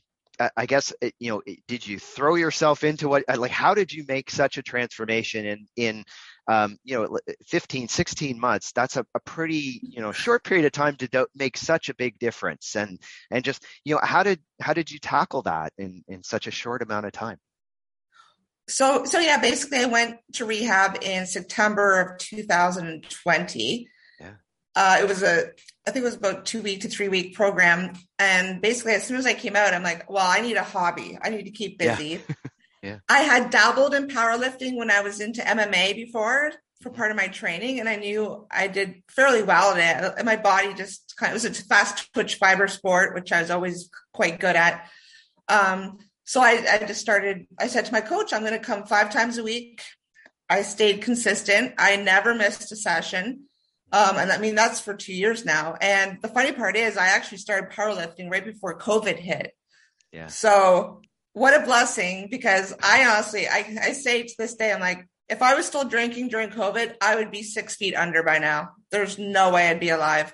I 0.57 0.65
guess 0.65 0.93
you 1.19 1.29
know. 1.29 1.41
Did 1.67 1.88
you 1.88 1.98
throw 1.98 2.36
yourself 2.36 2.84
into 2.84 3.07
what? 3.07 3.24
Like, 3.38 3.51
how 3.51 3.74
did 3.74 3.93
you 3.93 4.03
make 4.07 4.29
such 4.29 4.57
a 4.57 4.63
transformation 4.63 5.45
in 5.45 5.67
in 5.77 6.05
um, 6.48 6.77
you 6.84 6.95
know 6.95 7.17
15 7.48 7.88
16 7.88 8.39
months 8.39 8.72
that's 8.72 8.98
a, 8.98 9.05
a, 9.15 9.19
pretty 9.22 9.79
you 9.81 10.01
know 10.01 10.12
short 10.12 10.43
period 10.43 10.65
of 10.65 10.72
time 10.72 10.95
to 10.98 11.07
do- 11.07 11.27
make 11.36 11.57
such 11.57 11.89
a 11.89 11.95
big 11.95 12.19
difference 12.19 12.75
and 12.75 13.00
and 13.31 13.43
just 13.43 13.63
you 13.84 13.95
know 13.95 14.01
how 14.03 14.24
did 14.24 14.39
how 14.62 14.74
did 14.74 14.91
you 14.91 15.00
tackle 15.00 15.41
that 15.41 15.74
in 15.77 16.03
in 16.07 16.24
such 16.24 16.48
a 16.48 16.51
short 16.51 16.84
amount 16.84 17.05
of 17.05 17.12
time 17.12 17.38
so 18.67 19.05
so 19.05 19.19
yeah 19.19 19.39
basically 19.39 19.79
i 19.79 19.86
went 19.86 20.17
to 20.34 20.45
rehab 20.45 21.00
in 21.01 21.25
september 21.25 22.00
of 22.00 22.17
2020 22.19 23.79
yeah 23.79 23.95
uh, 24.75 24.98
it 25.01 25.08
was 25.08 25.24
a 25.24 25.46
i 25.88 25.91
think 25.91 26.03
it 26.03 26.08
was 26.08 26.15
about 26.15 26.46
two 26.46 26.62
week 26.62 26.82
to 26.82 26.89
three 26.89 27.08
week 27.08 27.36
program 27.36 27.94
and 28.20 28.62
basically 28.62 28.94
as 28.94 29.03
soon 29.03 29.17
as 29.17 29.25
i 29.25 29.34
came 29.34 29.55
out 29.55 29.74
i'm 29.74 29.84
like 29.84 30.10
well 30.10 30.25
i 30.25 30.41
need 30.41 30.58
a 30.58 30.63
hobby 30.63 31.17
i 31.22 31.29
need 31.29 31.44
to 31.44 31.51
keep 31.51 31.77
busy 31.77 32.22
yeah. 32.27 32.36
yeah. 32.84 32.98
i 33.10 33.20
had 33.20 33.50
dabbled 33.50 33.94
in 33.94 34.08
powerlifting 34.08 34.75
when 34.75 34.91
i 34.91 35.01
was 35.01 35.20
into 35.20 35.41
mma 35.41 35.96
before 35.96 36.51
for 36.82 36.89
part 36.89 37.12
of 37.12 37.17
my 37.17 37.27
training 37.27 37.79
and 37.79 37.88
i 37.88 37.96
knew 37.96 38.46
i 38.51 38.67
did 38.67 39.01
fairly 39.10 39.44
well 39.44 39.75
at 39.75 40.03
it 40.03 40.13
and 40.17 40.25
my 40.25 40.36
body 40.36 40.74
just 40.74 41.15
kind 41.17 41.34
of 41.34 41.44
it 41.44 41.50
was 41.50 41.60
a 41.60 41.63
fast 41.63 42.12
twitch 42.13 42.36
fiber 42.36 42.67
sport 42.67 43.15
which 43.15 43.32
i 43.32 43.41
was 43.41 43.51
always 43.51 43.89
quite 44.13 44.39
good 44.39 44.55
at 44.55 44.89
um, 45.48 46.00
so 46.25 46.41
I, 46.41 46.65
I 46.70 46.77
just 46.79 47.01
started, 47.01 47.48
I 47.60 47.67
said 47.67 47.86
to 47.86 47.91
my 47.91 48.01
coach, 48.01 48.34
I'm 48.34 48.41
going 48.41 48.53
to 48.53 48.60
come 48.60 48.86
five 48.86 49.12
times 49.12 49.38
a 49.38 49.44
week. 49.44 49.82
I 50.50 50.63
stayed 50.63 51.01
consistent. 51.01 51.75
I 51.77 51.96
never 51.98 52.34
missed 52.34 52.72
a 52.72 52.75
session. 52.75 53.46
Um, 53.96 54.18
and 54.18 54.30
I 54.30 54.40
mean, 54.40 54.56
that's 54.56 54.82
for 54.82 54.94
two 54.94 55.14
years 55.14 55.46
now. 55.46 55.75
And 55.80 56.22
the 56.22 56.28
funny 56.28 56.52
part 56.52 56.75
is, 56.75 56.98
I 56.98 57.08
actually 57.08 57.38
started 57.38 57.70
powerlifting 57.72 58.30
right 58.30 58.44
before 58.44 58.78
COVID 58.78 59.18
hit. 59.18 59.54
Yeah. 60.12 60.28
So 60.28 61.02
what 61.32 61.54
a 61.54 61.66
blessing 61.66 62.28
because 62.30 62.74
I 62.84 63.06
honestly, 63.06 63.48
I, 63.48 63.78
I 63.82 63.92
say 63.94 64.24
to 64.24 64.34
this 64.38 64.56
day, 64.56 64.74
I'm 64.74 64.82
like, 64.82 65.08
if 65.30 65.42
I 65.42 65.56
was 65.56 65.66
still 65.66 65.86
drinking 65.86 66.28
during 66.28 66.50
COVID, 66.50 66.96
I 67.02 67.16
would 67.16 67.32
be 67.32 67.42
six 67.42 67.78
feet 67.78 67.96
under 67.96 68.22
by 68.22 68.38
now. 68.40 68.72
There's 68.92 69.18
no 69.18 69.52
way 69.52 69.70
I'd 69.70 69.80
be 69.80 69.90
alive. 69.90 70.34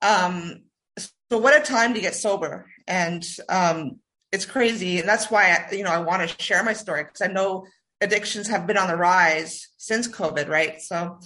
Um, 0.00 0.62
so 0.98 1.38
what 1.38 1.60
a 1.60 1.64
time 1.64 1.94
to 1.94 2.00
get 2.00 2.14
sober. 2.14 2.66
And 2.86 3.26
um, 3.48 3.98
it's 4.30 4.46
crazy, 4.46 5.00
and 5.00 5.08
that's 5.08 5.28
why 5.28 5.50
I, 5.50 5.74
you 5.74 5.82
know 5.82 5.90
I 5.90 5.98
want 5.98 6.28
to 6.28 6.42
share 6.42 6.62
my 6.62 6.72
story 6.72 7.02
because 7.02 7.20
I 7.20 7.32
know 7.32 7.66
addictions 8.00 8.48
have 8.48 8.66
been 8.66 8.78
on 8.78 8.88
the 8.88 8.96
rise 8.96 9.68
since 9.76 10.06
COVID, 10.08 10.48
right? 10.48 10.80
So, 10.80 11.18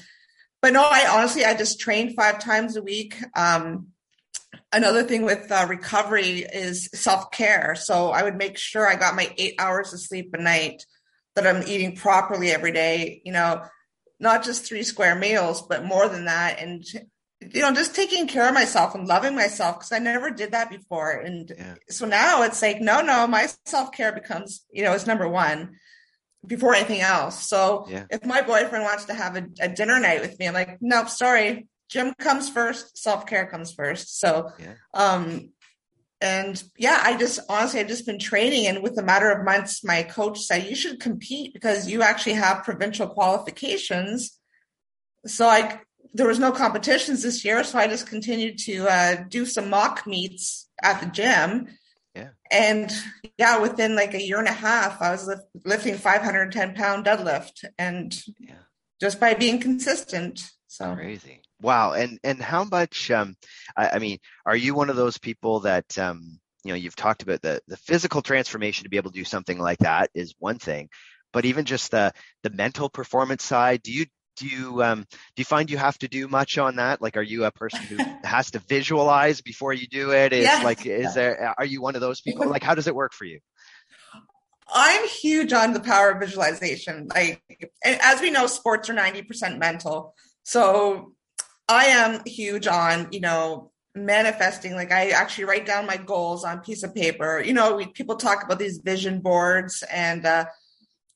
but 0.63 0.73
no, 0.73 0.83
I 0.83 1.07
honestly 1.11 1.45
I 1.45 1.55
just 1.55 1.81
train 1.81 2.15
five 2.15 2.39
times 2.39 2.77
a 2.77 2.83
week. 2.83 3.17
Um, 3.37 3.89
another 4.73 5.03
thing 5.03 5.23
with 5.23 5.51
uh, 5.51 5.67
recovery 5.69 6.41
is 6.41 6.89
self 6.93 7.31
care. 7.31 7.75
So 7.75 8.11
I 8.11 8.23
would 8.23 8.37
make 8.37 8.59
sure 8.59 8.89
I 8.89 8.97
got 8.97 9.17
my 9.17 9.33
eight 9.39 9.55
hours 9.59 9.93
of 9.93 10.01
sleep 10.01 10.31
a 10.35 10.39
night, 10.39 10.85
that 11.35 11.47
I'm 11.47 11.67
eating 11.67 11.97
properly 11.97 12.51
every 12.51 12.73
day. 12.73 13.23
You 13.25 13.33
know, 13.33 13.63
not 14.19 14.45
just 14.45 14.67
three 14.67 14.83
square 14.83 15.15
meals, 15.15 15.63
but 15.63 15.85
more 15.85 16.09
than 16.09 16.27
that, 16.27 16.59
and 16.61 16.85
you 17.41 17.63
know, 17.63 17.73
just 17.73 17.95
taking 17.95 18.27
care 18.27 18.49
of 18.49 18.55
myself 18.55 18.95
and 18.95 19.09
loving 19.09 19.35
myself 19.35 19.79
because 19.79 19.93
I 19.93 19.99
never 19.99 20.31
did 20.31 20.53
that 20.53 20.71
before. 20.71 21.13
And 21.13 21.51
yeah. 21.57 21.75
so 21.89 22.07
now 22.07 22.43
it's 22.43 22.61
like, 22.61 22.81
no, 22.81 23.01
no, 23.01 23.27
my 23.27 23.49
self 23.65 23.93
care 23.93 24.13
becomes, 24.13 24.65
you 24.71 24.85
know, 24.85 24.93
is 24.93 25.07
number 25.07 25.27
one 25.27 25.77
before 26.47 26.75
anything 26.75 27.01
else. 27.01 27.47
So 27.47 27.87
yeah. 27.89 28.05
if 28.11 28.25
my 28.25 28.43
boyfriend 28.43 28.85
wants 28.85 29.05
to 29.07 29.15
have 29.15 29.37
a, 29.37 29.47
a, 29.61 29.69
dinner 29.69 30.01
night 30.01 30.21
with 30.21 30.39
me, 30.39 30.49
I'm 30.49 30.55
like, 30.55 30.79
nope, 30.81 31.09
sorry, 31.09 31.69
gym 31.89 32.15
comes 32.19 32.49
first, 32.49 32.97
self 32.99 33.27
care 33.27 33.47
comes 33.47 33.73
first. 33.73 34.19
So, 34.19 34.51
yeah. 34.59 34.75
um, 34.95 35.51
and 36.21 36.63
yeah, 36.77 37.01
I 37.03 37.17
just 37.17 37.41
honestly, 37.49 37.81
I've 37.81 37.89
just 37.89 38.05
been 38.05 38.19
training, 38.19 38.67
and 38.67 38.83
with 38.83 38.99
a 38.99 39.03
matter 39.03 39.31
of 39.31 39.45
months, 39.45 39.83
my 39.83 40.03
coach 40.03 40.39
said 40.41 40.69
you 40.69 40.77
should 40.77 41.01
compete 41.01 41.55
because 41.55 41.89
you 41.89 42.03
actually 42.03 42.35
have 42.35 42.65
provincial 42.65 43.07
qualifications. 43.07 44.39
So 45.27 45.47
I 45.47 45.81
there 46.13 46.27
was 46.27 46.39
no 46.39 46.53
competitions 46.53 47.23
this 47.23 47.45
year, 47.45 47.65
so 47.65 47.79
I 47.79 47.87
just 47.87 48.07
continued 48.07 48.59
to 48.61 48.87
uh, 48.87 49.25
do 49.29 49.47
some 49.47 49.71
mock 49.71 50.07
meets 50.07 50.69
at 50.83 51.01
the 51.01 51.07
gym. 51.07 51.69
Yeah. 52.15 52.31
And 52.51 52.93
yeah, 53.39 53.59
within 53.59 53.95
like 53.95 54.15
a 54.15 54.23
year 54.23 54.39
and 54.39 54.49
a 54.49 54.53
half, 54.53 55.01
I 55.01 55.11
was 55.11 55.27
lift, 55.27 55.43
lifting 55.65 55.97
510 55.97 56.75
pound 56.75 57.07
deadlift, 57.07 57.65
and 57.79 58.17
yeah. 58.39 58.55
just 59.01 59.21
by 59.21 59.35
being 59.35 59.61
consistent. 59.61 60.43
So 60.67 60.95
crazy. 60.95 61.43
Wow. 61.61 61.93
And 61.93 62.19
and 62.25 62.41
how 62.41 62.65
much? 62.65 63.11
Um, 63.11 63.37
I, 63.77 63.91
I 63.91 63.99
mean, 63.99 64.19
are 64.47 64.57
you 64.57 64.75
one 64.75 64.91
of 64.91 64.97
those 64.97 65.19
people 65.19 65.61
that 65.61 65.99
um, 65.99 66.41
you 66.65 66.73
know 66.73 66.77
you've 66.77 66.97
talked 66.97 67.23
about 67.23 67.43
the 67.43 67.61
the 67.69 67.77
physical 67.77 68.23
transformation 68.23 68.85
to 68.85 68.91
be 68.91 68.97
able 68.97 69.11
to 69.11 69.19
do 69.19 69.25
something 69.25 69.59
like 69.59 69.79
that 69.79 70.11
is 70.15 70.35
one 70.39 70.59
thing, 70.59 70.89
but 71.33 71.45
even 71.45 71.65
just 71.65 71.91
the 71.91 72.13
the 72.43 72.51
mental 72.51 72.89
performance 72.89 73.45
side. 73.45 73.83
Do 73.83 73.93
you 73.93 74.07
do 74.41 74.47
you 74.47 74.83
um, 74.83 75.01
do 75.03 75.41
you 75.41 75.45
find 75.45 75.71
you 75.71 75.77
have 75.77 75.99
to 75.99 76.09
do 76.09 76.27
much 76.27 76.57
on 76.59 76.77
that? 76.77 77.03
Like, 77.03 77.17
are 77.17 77.23
you 77.23 77.45
a 77.45 77.51
person 77.51 77.81
who 77.83 77.99
has 78.25 78.51
to 78.53 78.59
visualize 78.59 79.41
before 79.41 79.73
you 79.73 79.87
do 79.87 80.13
it? 80.13 80.33
Is 80.33 80.45
yes. 80.45 80.65
like, 80.65 80.87
is 80.87 81.15
there? 81.15 81.55
Are 81.59 81.65
you 81.65 81.83
one 81.83 81.95
of 81.95 82.01
those 82.01 82.21
people? 82.21 82.49
Like, 82.49 82.63
how 82.63 82.75
does 82.75 82.87
it 82.87 82.95
work 82.95 83.13
for 83.13 83.27
you? 83.27 83.41
I'm 84.73 85.07
huge 85.09 85.53
on 85.53 85.73
the 85.73 85.81
power 85.81 86.11
of 86.11 86.21
visualization. 86.21 87.09
Like, 87.13 87.43
as 87.85 88.21
we 88.21 88.31
know, 88.31 88.47
sports 88.47 88.89
are 88.89 88.95
90% 88.95 89.59
mental. 89.59 90.15
So 90.45 91.13
I 91.69 91.87
am 91.87 92.23
huge 92.25 92.67
on, 92.67 93.09
you 93.11 93.21
know, 93.21 93.73
manifesting. 93.97 94.75
Like, 94.75 94.93
I 94.93 95.11
actually 95.11 95.45
write 95.45 95.67
down 95.67 95.87
my 95.87 95.97
goals 95.97 96.45
on 96.45 96.61
piece 96.61 96.85
of 96.85 96.95
paper. 96.95 97.43
You 97.45 97.53
know, 97.53 97.77
we, 97.77 97.87
people 97.87 98.15
talk 98.15 98.45
about 98.45 98.61
these 98.61 98.79
vision 98.79 99.21
boards 99.21 99.83
and, 99.93 100.25
uh, 100.25 100.45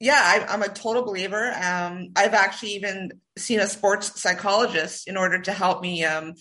yeah, 0.05 0.21
I, 0.21 0.53
am 0.53 0.63
a 0.63 0.69
total 0.69 1.03
believer. 1.03 1.51
Um, 1.55 2.11
I've 2.15 2.35
actually 2.35 2.73
even 2.75 3.13
seen 3.39 3.59
a 3.59 3.67
sports 3.67 4.21
psychologist 4.21 5.09
in 5.09 5.17
order 5.17 5.41
to 5.41 5.51
help 5.51 5.81
me 5.81 6.05
um, 6.05 6.35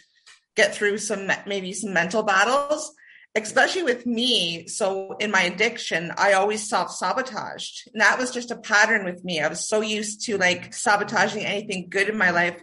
get 0.57 0.75
through 0.75 0.97
some 0.97 1.31
maybe 1.47 1.71
some 1.71 1.93
mental 1.93 2.23
battles, 2.23 2.93
especially 3.35 3.83
with 3.83 4.05
me. 4.05 4.67
So 4.67 5.15
in 5.17 5.31
my 5.31 5.43
addiction, 5.43 6.11
I 6.17 6.33
always 6.33 6.67
self 6.67 6.91
sabotaged, 6.91 7.89
and 7.93 8.01
that 8.01 8.19
was 8.19 8.31
just 8.31 8.51
a 8.51 8.57
pattern 8.57 9.05
with 9.05 9.23
me. 9.23 9.39
I 9.39 9.47
was 9.47 9.65
so 9.65 9.79
used 9.79 10.25
to 10.25 10.37
like 10.37 10.73
sabotaging 10.73 11.45
anything 11.45 11.87
good 11.89 12.09
in 12.09 12.17
my 12.17 12.31
life. 12.31 12.61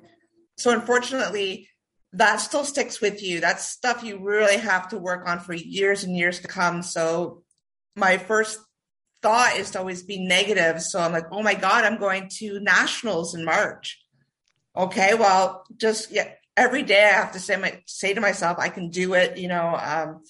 So 0.58 0.70
unfortunately, 0.70 1.70
that 2.12 2.36
still 2.42 2.64
sticks 2.64 3.00
with 3.00 3.22
you. 3.22 3.40
That's 3.40 3.64
stuff 3.64 4.04
you 4.04 4.22
really 4.22 4.58
have 4.58 4.88
to 4.88 4.98
work 4.98 5.26
on 5.26 5.40
for 5.40 5.54
years 5.54 6.04
and 6.04 6.14
years 6.14 6.40
to 6.40 6.48
come. 6.48 6.82
So 6.82 7.42
my 7.96 8.18
first 8.18 8.58
thought 9.22 9.56
is 9.56 9.70
to 9.70 9.78
always 9.78 10.02
be 10.02 10.18
negative. 10.18 10.82
So 10.82 11.00
I'm 11.00 11.12
like, 11.12 11.26
oh 11.30 11.42
my 11.42 11.54
God, 11.54 11.84
I'm 11.84 11.98
going 11.98 12.28
to 12.38 12.60
nationals 12.60 13.34
in 13.34 13.44
March. 13.44 14.00
Okay, 14.76 15.14
well, 15.14 15.64
just 15.76 16.10
yeah, 16.10 16.30
every 16.56 16.82
day 16.82 17.04
I 17.04 17.16
have 17.16 17.32
to 17.32 17.40
say 17.40 17.56
my 17.56 17.82
say 17.86 18.14
to 18.14 18.20
myself, 18.20 18.58
I 18.58 18.68
can 18.68 18.90
do 18.90 19.14
it. 19.14 19.36
You 19.36 19.48
know, 19.48 19.78
um, 19.82 20.22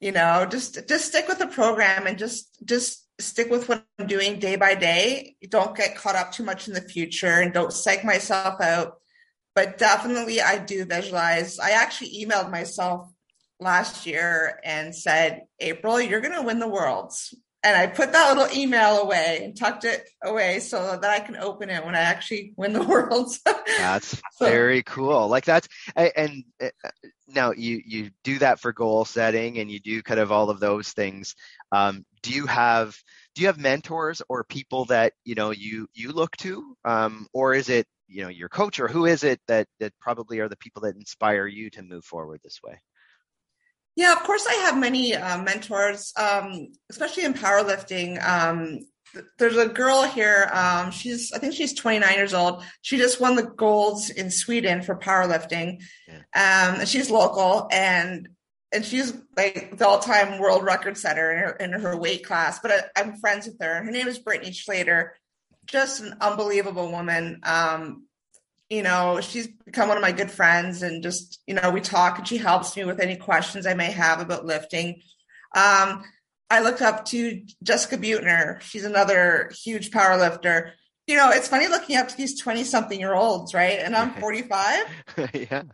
you 0.00 0.12
know, 0.12 0.46
just 0.50 0.88
just 0.88 1.06
stick 1.06 1.28
with 1.28 1.38
the 1.38 1.46
program 1.46 2.06
and 2.06 2.18
just 2.18 2.58
just 2.64 3.06
stick 3.20 3.50
with 3.50 3.68
what 3.68 3.84
I'm 3.98 4.06
doing 4.06 4.38
day 4.38 4.56
by 4.56 4.74
day. 4.74 5.36
Don't 5.48 5.76
get 5.76 5.96
caught 5.96 6.16
up 6.16 6.32
too 6.32 6.44
much 6.44 6.68
in 6.68 6.74
the 6.74 6.80
future 6.80 7.40
and 7.40 7.52
don't 7.52 7.72
psych 7.72 8.04
myself 8.04 8.60
out. 8.60 8.94
But 9.54 9.78
definitely, 9.78 10.40
I 10.40 10.58
do 10.58 10.84
visualize. 10.84 11.58
I 11.58 11.72
actually 11.72 12.24
emailed 12.24 12.50
myself 12.50 13.12
last 13.60 14.06
year 14.06 14.58
and 14.64 14.94
said, 14.94 15.42
April, 15.60 16.00
you're 16.00 16.20
to 16.20 16.42
win 16.42 16.58
the 16.58 16.68
worlds 16.68 17.34
and 17.64 17.76
I 17.76 17.86
put 17.86 18.12
that 18.12 18.36
little 18.36 18.56
email 18.56 18.98
away 18.98 19.40
and 19.44 19.56
tucked 19.56 19.84
it 19.84 20.08
away 20.22 20.58
so 20.60 20.98
that 21.00 21.10
I 21.10 21.20
can 21.20 21.36
open 21.36 21.70
it 21.70 21.84
when 21.84 21.94
I 21.94 22.00
actually 22.00 22.54
win 22.56 22.72
the 22.72 22.82
world. 22.86 23.34
that's 23.44 24.20
so. 24.32 24.46
very 24.46 24.82
cool. 24.82 25.28
Like 25.28 25.44
that's 25.44 25.68
and, 25.96 26.44
uh, 26.60 26.68
now 27.28 27.52
you 27.52 27.80
you 27.84 28.10
do 28.24 28.38
that 28.40 28.60
for 28.60 28.72
goal 28.72 29.04
setting 29.04 29.58
and 29.58 29.70
you 29.70 29.80
do 29.80 30.02
kind 30.02 30.20
of 30.20 30.32
all 30.32 30.50
of 30.50 30.60
those 30.60 30.92
things. 30.92 31.34
Um, 31.70 32.04
do 32.22 32.32
you 32.32 32.46
have 32.46 32.96
do 33.34 33.42
you 33.42 33.48
have 33.48 33.58
mentors 33.58 34.22
or 34.28 34.44
people 34.44 34.86
that 34.86 35.12
you 35.24 35.34
know 35.34 35.50
you 35.50 35.88
you 35.94 36.12
look 36.12 36.36
to, 36.38 36.76
um, 36.84 37.26
or 37.32 37.54
is 37.54 37.68
it 37.68 37.86
you 38.08 38.22
know 38.22 38.28
your 38.28 38.48
coach 38.48 38.80
or 38.80 38.88
who 38.88 39.06
is 39.06 39.24
it 39.24 39.40
that 39.48 39.66
that 39.80 39.92
probably 40.00 40.40
are 40.40 40.48
the 40.48 40.56
people 40.56 40.82
that 40.82 40.96
inspire 40.96 41.46
you 41.46 41.70
to 41.70 41.82
move 41.82 42.04
forward 42.04 42.40
this 42.42 42.60
way? 42.62 42.80
Yeah, 43.94 44.12
of 44.12 44.22
course, 44.22 44.46
I 44.46 44.54
have 44.54 44.78
many 44.78 45.14
uh, 45.14 45.42
mentors, 45.42 46.12
um, 46.16 46.68
especially 46.90 47.24
in 47.24 47.34
powerlifting. 47.34 48.22
Um, 48.26 48.80
there's 49.38 49.56
a 49.56 49.68
girl 49.68 50.04
here. 50.04 50.50
Um, 50.52 50.90
she's, 50.90 51.32
I 51.32 51.38
think 51.38 51.54
she's 51.54 51.74
29 51.74 52.14
years 52.14 52.32
old. 52.32 52.64
She 52.80 52.96
just 52.96 53.20
won 53.20 53.36
the 53.36 53.42
golds 53.42 54.10
in 54.10 54.30
Sweden 54.30 54.82
for 54.82 54.96
powerlifting. 54.96 55.82
Yeah. 56.08 56.16
Um, 56.34 56.80
and 56.80 56.88
she's 56.88 57.10
local 57.10 57.68
and, 57.70 58.28
and 58.72 58.84
she's 58.84 59.12
like 59.36 59.76
the 59.76 59.86
all-time 59.86 60.38
world 60.40 60.64
record 60.64 60.96
setter 60.96 61.30
in 61.30 61.38
her, 61.38 61.50
in 61.56 61.72
her 61.72 61.96
weight 61.96 62.24
class, 62.24 62.58
but 62.60 62.90
I, 62.96 63.00
am 63.00 63.18
friends 63.18 63.46
with 63.46 63.58
her. 63.60 63.84
Her 63.84 63.90
name 63.90 64.08
is 64.08 64.18
Brittany 64.18 64.52
Schlater. 64.52 65.10
Just 65.66 66.00
an 66.00 66.14
unbelievable 66.20 66.90
woman. 66.90 67.40
Um, 67.42 68.06
you 68.72 68.82
know, 68.82 69.20
she's 69.20 69.48
become 69.48 69.88
one 69.88 69.98
of 69.98 70.02
my 70.02 70.12
good 70.12 70.30
friends 70.30 70.82
and 70.82 71.02
just, 71.02 71.42
you 71.46 71.52
know, 71.52 71.70
we 71.70 71.82
talk 71.82 72.16
and 72.16 72.26
she 72.26 72.38
helps 72.38 72.74
me 72.74 72.84
with 72.86 73.00
any 73.00 73.16
questions 73.16 73.66
I 73.66 73.74
may 73.74 73.90
have 73.90 74.18
about 74.18 74.46
lifting. 74.46 75.02
Um, 75.54 76.02
I 76.48 76.60
looked 76.60 76.80
up 76.80 77.04
to 77.06 77.42
Jessica 77.62 77.98
Buettner. 77.98 78.62
She's 78.62 78.84
another 78.84 79.52
huge 79.62 79.90
power 79.90 80.16
lifter. 80.16 80.72
you 81.06 81.16
know, 81.16 81.28
it's 81.30 81.48
funny 81.48 81.68
looking 81.68 81.96
up 81.96 82.08
to 82.08 82.16
these 82.16 82.40
20 82.40 82.64
something 82.64 82.98
year 82.98 83.12
olds, 83.12 83.52
right? 83.52 83.78
And 83.78 83.94
I'm 83.94 84.14
45. 84.14 84.86
yeah. 85.34 85.64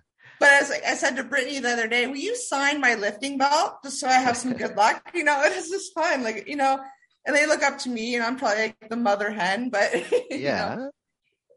But 0.40 0.48
as 0.50 0.72
I 0.72 0.94
said 0.94 1.14
to 1.16 1.22
Brittany 1.22 1.60
the 1.60 1.70
other 1.70 1.86
day, 1.86 2.08
will 2.08 2.16
you 2.16 2.34
sign 2.34 2.80
my 2.80 2.96
lifting 2.96 3.38
belt 3.38 3.74
just 3.84 4.00
so 4.00 4.08
I 4.08 4.14
have 4.14 4.36
some 4.36 4.54
good 4.54 4.76
luck? 4.76 5.08
You 5.14 5.22
know, 5.22 5.40
it 5.44 5.52
is 5.52 5.70
just 5.70 5.94
fun. 5.94 6.24
Like, 6.24 6.48
you 6.48 6.56
know, 6.56 6.80
and 7.24 7.36
they 7.36 7.46
look 7.46 7.62
up 7.62 7.78
to 7.80 7.90
me 7.90 8.16
and 8.16 8.24
I'm 8.24 8.36
probably 8.38 8.62
like 8.64 8.90
the 8.90 8.96
mother 8.96 9.30
hen, 9.30 9.70
but 9.70 9.92
yeah. 10.32 10.74
Know. 10.74 10.90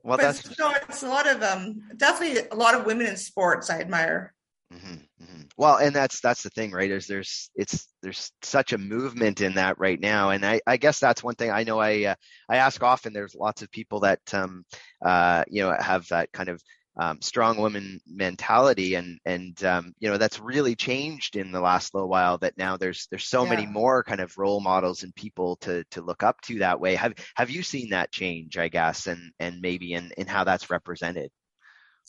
Well, 0.04 0.18
but 0.18 0.24
that's 0.24 0.46
it's, 0.46 0.60
no, 0.60 0.72
it's 0.90 1.04
a 1.04 1.08
lot 1.08 1.28
of 1.28 1.42
um, 1.44 1.82
definitely 1.98 2.48
a 2.52 2.56
lot 2.56 2.76
of 2.76 2.86
women 2.86 3.08
in 3.08 3.18
sports 3.18 3.70
I 3.70 3.80
admire. 3.80 4.34
Mm-hmm, 4.74 5.24
mm-hmm. 5.24 5.42
Well, 5.58 5.78
and 5.78 5.94
that's 5.94 6.22
that's 6.22 6.44
the 6.44 6.50
thing, 6.50 6.72
right? 6.72 6.90
Is 6.90 7.06
there's 7.06 7.50
it's 7.56 7.88
there's 8.02 8.32
such 8.42 8.74
a 8.74 8.78
movement 8.78 9.42
in 9.42 9.56
that 9.56 9.78
right 9.80 10.00
now, 10.00 10.30
and 10.30 10.46
I, 10.46 10.62
I 10.66 10.78
guess 10.78 11.00
that's 11.00 11.24
one 11.24 11.36
thing 11.36 11.52
I 11.52 11.64
know. 11.64 11.80
I 11.80 12.06
uh, 12.06 12.16
I 12.50 12.58
ask 12.58 12.82
often. 12.82 13.14
There's 13.14 13.36
lots 13.36 13.62
of 13.62 13.72
people 13.72 14.00
that 14.02 14.22
um 14.34 14.64
uh 15.06 15.44
you 15.48 15.62
know 15.62 15.76
have 15.80 16.08
that 16.08 16.32
kind 16.32 16.50
of 16.50 16.62
um, 16.98 17.22
strong 17.22 17.58
woman 17.58 18.02
mentality 18.06 18.96
and 18.96 19.20
and 19.26 19.64
um, 19.64 19.94
you 20.00 20.10
know 20.10 20.18
that's 20.18 20.40
really 20.40 20.76
changed 20.76 21.36
in 21.36 21.52
the 21.52 21.62
last 21.62 21.94
little 21.94 22.10
while 22.10 22.38
that 22.40 22.58
now 22.58 22.76
there's 22.78 23.08
there's 23.10 23.28
so 23.28 23.44
yeah. 23.44 23.50
many 23.52 23.66
more 23.66 24.04
kind 24.04 24.20
of 24.20 24.38
role 24.38 24.60
models 24.60 25.04
and 25.04 25.16
people 25.16 25.56
to 25.58 25.84
to 25.92 26.02
look 26.02 26.22
up 26.22 26.42
to 26.42 26.60
that 26.60 26.80
way 26.80 26.96
have 26.96 27.14
have 27.36 27.50
you 27.50 27.64
seen 27.64 27.92
that 27.92 28.12
change 28.12 28.58
i 28.58 28.68
guess 28.68 29.08
and 29.08 29.32
and 29.40 29.62
maybe 29.62 29.94
in 29.94 30.12
in 30.18 30.28
how 30.28 30.44
that's 30.44 30.70
represented 30.70 31.32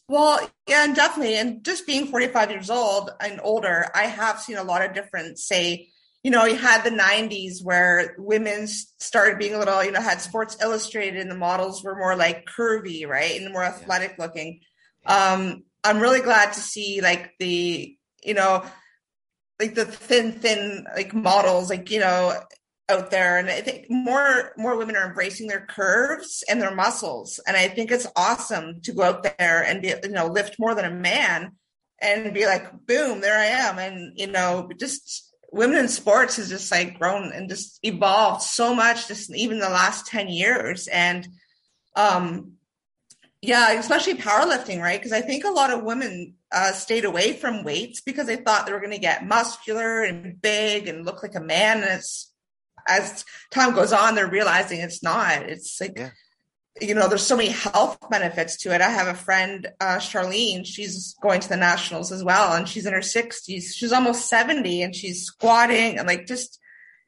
well 0.08 0.40
yeah 0.68 0.84
and 0.84 0.96
definitely 0.96 1.36
and 1.36 1.64
just 1.64 1.86
being 1.86 2.06
45 2.06 2.50
years 2.50 2.70
old 2.70 3.10
and 3.20 3.40
older 3.44 3.86
i 3.94 4.02
have 4.02 4.40
seen 4.40 4.56
a 4.56 4.64
lot 4.64 4.84
of 4.84 4.94
different 4.94 5.38
say 5.38 5.88
you 6.24 6.30
know, 6.30 6.44
you 6.44 6.54
had 6.54 6.84
the 6.84 6.90
90s 6.90 7.64
where 7.64 8.14
women 8.16 8.68
started 8.68 9.40
being 9.40 9.54
a 9.54 9.58
little, 9.58 9.82
you 9.82 9.90
know, 9.90 10.00
had 10.00 10.20
Sports 10.20 10.56
Illustrated 10.62 11.20
and 11.20 11.28
the 11.28 11.34
models 11.34 11.82
were 11.82 11.96
more 11.96 12.14
like 12.14 12.46
curvy, 12.46 13.04
right? 13.08 13.40
And 13.40 13.52
more 13.52 13.64
athletic 13.64 14.14
looking 14.20 14.60
um, 15.06 15.64
I'm 15.84 16.00
really 16.00 16.20
glad 16.20 16.52
to 16.52 16.60
see 16.60 17.00
like 17.00 17.32
the, 17.38 17.96
you 18.22 18.34
know, 18.34 18.64
like 19.58 19.74
the 19.74 19.84
thin, 19.84 20.32
thin 20.32 20.86
like 20.94 21.14
models, 21.14 21.70
like, 21.70 21.90
you 21.90 22.00
know, 22.00 22.34
out 22.88 23.10
there. 23.10 23.38
And 23.38 23.48
I 23.48 23.60
think 23.60 23.86
more, 23.88 24.52
more 24.56 24.76
women 24.76 24.96
are 24.96 25.08
embracing 25.08 25.46
their 25.46 25.66
curves 25.66 26.44
and 26.48 26.60
their 26.60 26.74
muscles. 26.74 27.40
And 27.46 27.56
I 27.56 27.68
think 27.68 27.90
it's 27.90 28.06
awesome 28.16 28.80
to 28.82 28.92
go 28.92 29.02
out 29.02 29.22
there 29.22 29.64
and 29.64 29.82
be, 29.82 29.94
you 30.02 30.10
know, 30.10 30.26
lift 30.26 30.56
more 30.58 30.74
than 30.74 30.84
a 30.84 30.94
man 30.94 31.52
and 32.00 32.34
be 32.34 32.46
like, 32.46 32.86
boom, 32.86 33.20
there 33.20 33.38
I 33.38 33.46
am. 33.46 33.78
And, 33.78 34.18
you 34.18 34.26
know, 34.26 34.68
just 34.78 35.32
women 35.52 35.78
in 35.78 35.88
sports 35.88 36.36
has 36.36 36.48
just 36.48 36.70
like 36.70 36.98
grown 36.98 37.32
and 37.32 37.48
just 37.48 37.78
evolved 37.82 38.42
so 38.42 38.74
much 38.74 39.08
just 39.08 39.34
even 39.34 39.58
the 39.58 39.68
last 39.68 40.06
10 40.06 40.28
years. 40.28 40.88
And, 40.88 41.26
um, 41.94 42.51
yeah, 43.42 43.72
especially 43.72 44.14
powerlifting, 44.14 44.80
right? 44.80 45.00
Because 45.00 45.12
I 45.12 45.20
think 45.20 45.44
a 45.44 45.50
lot 45.50 45.72
of 45.72 45.82
women 45.82 46.34
uh, 46.52 46.70
stayed 46.70 47.04
away 47.04 47.32
from 47.32 47.64
weights 47.64 48.00
because 48.00 48.28
they 48.28 48.36
thought 48.36 48.66
they 48.66 48.72
were 48.72 48.78
going 48.78 48.92
to 48.92 48.98
get 48.98 49.26
muscular 49.26 50.04
and 50.04 50.40
big 50.40 50.86
and 50.86 51.04
look 51.04 51.24
like 51.24 51.34
a 51.34 51.40
man. 51.40 51.78
And 51.78 51.90
it's 51.98 52.32
as 52.86 53.24
time 53.50 53.74
goes 53.74 53.92
on, 53.92 54.14
they're 54.14 54.30
realizing 54.30 54.80
it's 54.80 55.02
not. 55.02 55.42
It's 55.42 55.80
like, 55.80 55.94
yeah. 55.96 56.10
you 56.80 56.94
know, 56.94 57.08
there's 57.08 57.26
so 57.26 57.36
many 57.36 57.48
health 57.48 57.98
benefits 58.08 58.58
to 58.58 58.72
it. 58.72 58.80
I 58.80 58.90
have 58.90 59.08
a 59.08 59.18
friend, 59.18 59.68
uh, 59.80 59.96
Charlene, 59.96 60.64
she's 60.64 61.16
going 61.20 61.40
to 61.40 61.48
the 61.48 61.56
nationals 61.56 62.12
as 62.12 62.22
well, 62.22 62.52
and 62.52 62.68
she's 62.68 62.86
in 62.86 62.92
her 62.92 63.00
60s. 63.00 63.74
She's 63.74 63.92
almost 63.92 64.28
70 64.28 64.82
and 64.82 64.94
she's 64.94 65.24
squatting 65.24 65.98
and 65.98 66.06
like 66.06 66.26
just, 66.28 66.60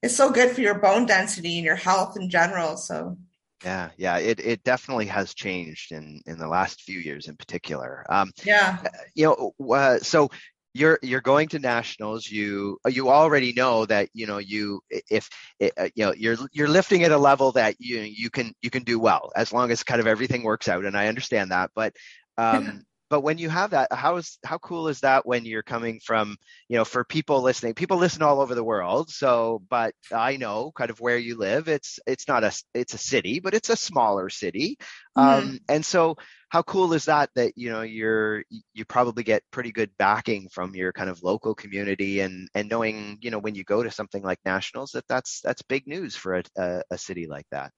it's 0.03 0.17
so 0.17 0.33
good 0.33 0.51
for 0.51 0.63
your 0.63 0.81
bone 0.81 1.07
density 1.07 1.59
and 1.59 1.65
your 1.65 1.77
health 1.77 2.17
in 2.19 2.29
general. 2.29 2.77
So, 2.77 3.19
yeah, 3.63 3.91
yeah, 3.97 4.19
it 4.19 4.41
it 4.41 4.65
definitely 4.65 5.07
has 5.07 5.35
changed 5.35 5.93
in 5.93 6.21
in 6.27 6.39
the 6.39 6.49
last 6.49 6.83
few 6.83 6.99
years, 6.99 7.29
in 7.29 7.37
particular. 7.37 8.05
Um, 8.09 8.33
yeah, 8.45 8.79
uh, 8.85 8.89
you 9.15 9.53
know, 9.59 9.75
uh, 9.75 9.99
so 9.99 10.31
you're 10.75 10.99
you're 11.03 11.21
going 11.21 11.49
to 11.49 11.59
nationals. 11.59 12.31
You 12.31 12.79
you 12.89 13.09
already 13.09 13.53
know 13.53 13.87
that 13.87 14.09
you 14.13 14.27
know 14.27 14.39
you 14.39 14.81
if 14.91 15.29
uh, 15.63 15.89
you 15.95 16.05
know 16.05 16.13
you're 16.15 16.37
you're 16.53 16.69
lifting 16.69 17.05
at 17.05 17.13
a 17.13 17.19
level 17.19 17.53
that 17.53 17.77
you 17.79 18.01
you 18.01 18.29
can 18.29 18.53
you 18.61 18.71
can 18.71 18.83
do 18.83 18.99
well 18.99 19.31
as 19.37 19.53
long 19.53 19.71
as 19.71 19.83
kind 19.83 20.01
of 20.01 20.07
everything 20.07 20.43
works 20.43 20.69
out, 20.69 20.85
and 20.85 20.97
I 20.97 21.09
understand 21.09 21.51
that, 21.53 21.71
but. 21.75 21.95
Um, 22.37 22.85
but 23.15 23.21
when 23.21 23.39
you 23.39 23.49
have 23.49 23.71
that 23.71 23.93
how 23.93 24.17
is 24.17 24.41
how 24.45 24.59
cool 24.59 24.89
is 24.89 24.99
that 24.99 25.25
when 25.25 25.45
you're 25.45 25.63
coming 25.63 26.01
from 26.05 26.37
you 26.69 26.77
know 26.77 26.85
for 26.85 27.05
people 27.05 27.43
listening 27.43 27.73
people 27.73 27.97
listen 27.97 28.23
all 28.23 28.41
over 28.41 28.57
the 28.57 28.65
world 28.65 29.09
so 29.09 29.63
but 29.71 29.95
i 30.13 30.37
know 30.37 30.73
kind 30.75 30.91
of 30.91 30.99
where 30.99 31.17
you 31.17 31.39
live 31.39 31.69
it's 31.69 32.01
it's 32.09 32.27
not 32.27 32.43
a 32.43 32.51
it's 32.75 32.93
a 32.93 32.99
city 32.99 33.39
but 33.39 33.55
it's 33.55 33.71
a 33.71 33.77
smaller 33.77 34.29
city 34.29 34.77
mm-hmm. 35.17 35.29
um 35.29 35.61
and 35.69 35.87
so 35.87 36.17
how 36.49 36.61
cool 36.63 36.93
is 36.93 37.05
that 37.05 37.31
that 37.37 37.53
you 37.55 37.71
know 37.71 37.83
you're 37.83 38.43
you 38.73 38.85
probably 38.85 39.23
get 39.23 39.45
pretty 39.53 39.71
good 39.71 39.91
backing 39.97 40.49
from 40.49 40.75
your 40.75 40.93
kind 40.93 41.09
of 41.09 41.23
local 41.23 41.55
community 41.55 42.19
and 42.19 42.49
and 42.53 42.69
knowing 42.69 43.17
you 43.21 43.31
know 43.31 43.39
when 43.39 43.55
you 43.55 43.63
go 43.63 43.85
to 43.85 43.93
something 43.93 44.25
like 44.25 44.41
nationals 44.45 44.91
that 44.91 45.07
that's 45.07 45.41
that's 45.43 45.63
big 45.63 45.87
news 45.87 46.17
for 46.17 46.35
a, 46.35 46.43
a, 46.57 46.83
a 46.91 46.99
city 46.99 47.29
like 47.29 47.47
that 47.53 47.71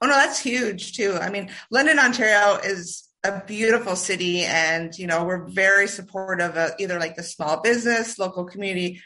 Oh 0.00 0.06
no, 0.06 0.14
that's 0.14 0.38
huge 0.38 0.94
too. 0.94 1.18
I 1.20 1.28
mean, 1.28 1.50
London, 1.70 1.98
Ontario 1.98 2.56
is 2.64 3.07
a 3.24 3.42
beautiful 3.46 3.96
city 3.96 4.42
and 4.42 4.96
you 4.96 5.06
know 5.06 5.24
we're 5.24 5.44
very 5.44 5.88
supportive 5.88 6.56
of 6.56 6.70
either 6.78 7.00
like 7.00 7.16
the 7.16 7.22
small 7.22 7.60
business 7.60 8.18
local 8.18 8.44
community 8.44 9.02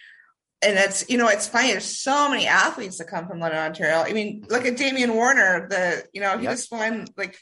and 0.62 0.78
it's 0.78 1.08
you 1.08 1.16
know 1.16 1.28
it's 1.28 1.48
funny 1.48 1.68
there's 1.68 1.98
so 1.98 2.28
many 2.28 2.46
athletes 2.46 2.98
that 2.98 3.06
come 3.06 3.26
from 3.26 3.40
london 3.40 3.58
ontario 3.58 3.96
i 3.96 4.12
mean 4.12 4.44
look 4.50 4.66
at 4.66 4.76
damian 4.76 5.14
warner 5.14 5.66
the 5.68 6.04
you 6.12 6.20
know 6.20 6.36
he 6.36 6.44
yep. 6.44 6.52
just 6.52 6.70
won 6.70 7.06
like 7.16 7.38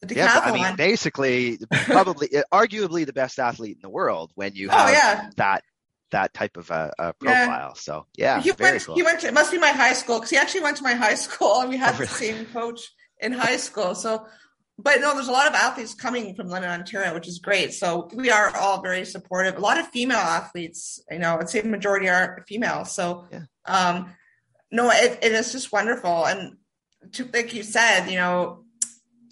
the 0.00 0.14
decathlon. 0.14 0.16
Yeah, 0.16 0.40
I 0.44 0.52
mean, 0.52 0.76
basically, 0.76 1.58
probably, 1.70 2.28
arguably 2.52 3.06
the 3.06 3.12
best 3.12 3.38
athlete 3.38 3.76
in 3.76 3.82
the 3.82 3.88
world 3.88 4.32
when 4.34 4.54
you 4.54 4.68
oh, 4.68 4.72
have 4.72 4.88
oh, 4.88 4.92
yeah. 4.92 5.30
that 5.36 5.64
that 6.10 6.34
type 6.34 6.56
of 6.56 6.70
a, 6.70 6.92
a 6.98 7.12
profile. 7.14 7.48
Yeah. 7.48 7.72
So 7.74 8.06
yeah, 8.16 8.40
he 8.40 8.52
went. 8.52 8.84
Cool. 8.84 8.94
He 8.94 9.02
went. 9.02 9.20
To, 9.20 9.28
it 9.28 9.34
must 9.34 9.50
be 9.50 9.58
my 9.58 9.70
high 9.70 9.92
school 9.92 10.18
because 10.18 10.30
he 10.30 10.36
actually 10.36 10.62
went 10.62 10.76
to 10.78 10.82
my 10.82 10.94
high 10.94 11.14
school, 11.14 11.60
and 11.60 11.70
we 11.70 11.76
had 11.76 11.94
oh, 11.94 11.98
really? 11.98 12.06
the 12.06 12.12
same 12.12 12.46
coach 12.46 12.80
in 13.20 13.32
high 13.32 13.56
school. 13.56 13.94
So 13.94 14.26
but 14.78 15.00
no, 15.00 15.14
there's 15.14 15.28
a 15.28 15.32
lot 15.32 15.46
of 15.46 15.54
athletes 15.54 15.94
coming 15.94 16.34
from 16.34 16.48
London, 16.48 16.70
Ontario, 16.70 17.14
which 17.14 17.28
is 17.28 17.38
great. 17.38 17.72
So 17.72 18.08
we 18.12 18.30
are 18.30 18.54
all 18.56 18.82
very 18.82 19.04
supportive. 19.04 19.56
A 19.56 19.60
lot 19.60 19.78
of 19.78 19.86
female 19.88 20.18
athletes, 20.18 21.00
you 21.10 21.20
know, 21.20 21.38
I'd 21.38 21.48
say 21.48 21.60
the 21.60 21.68
majority 21.68 22.08
are 22.08 22.44
female. 22.48 22.84
So, 22.84 23.26
yeah. 23.30 23.42
um, 23.66 24.12
no, 24.72 24.90
it, 24.90 25.18
it 25.22 25.32
is 25.32 25.52
just 25.52 25.72
wonderful. 25.72 26.26
And 26.26 26.56
to, 27.12 27.28
like 27.32 27.54
you 27.54 27.62
said, 27.62 28.08
you 28.08 28.16
know, 28.16 28.64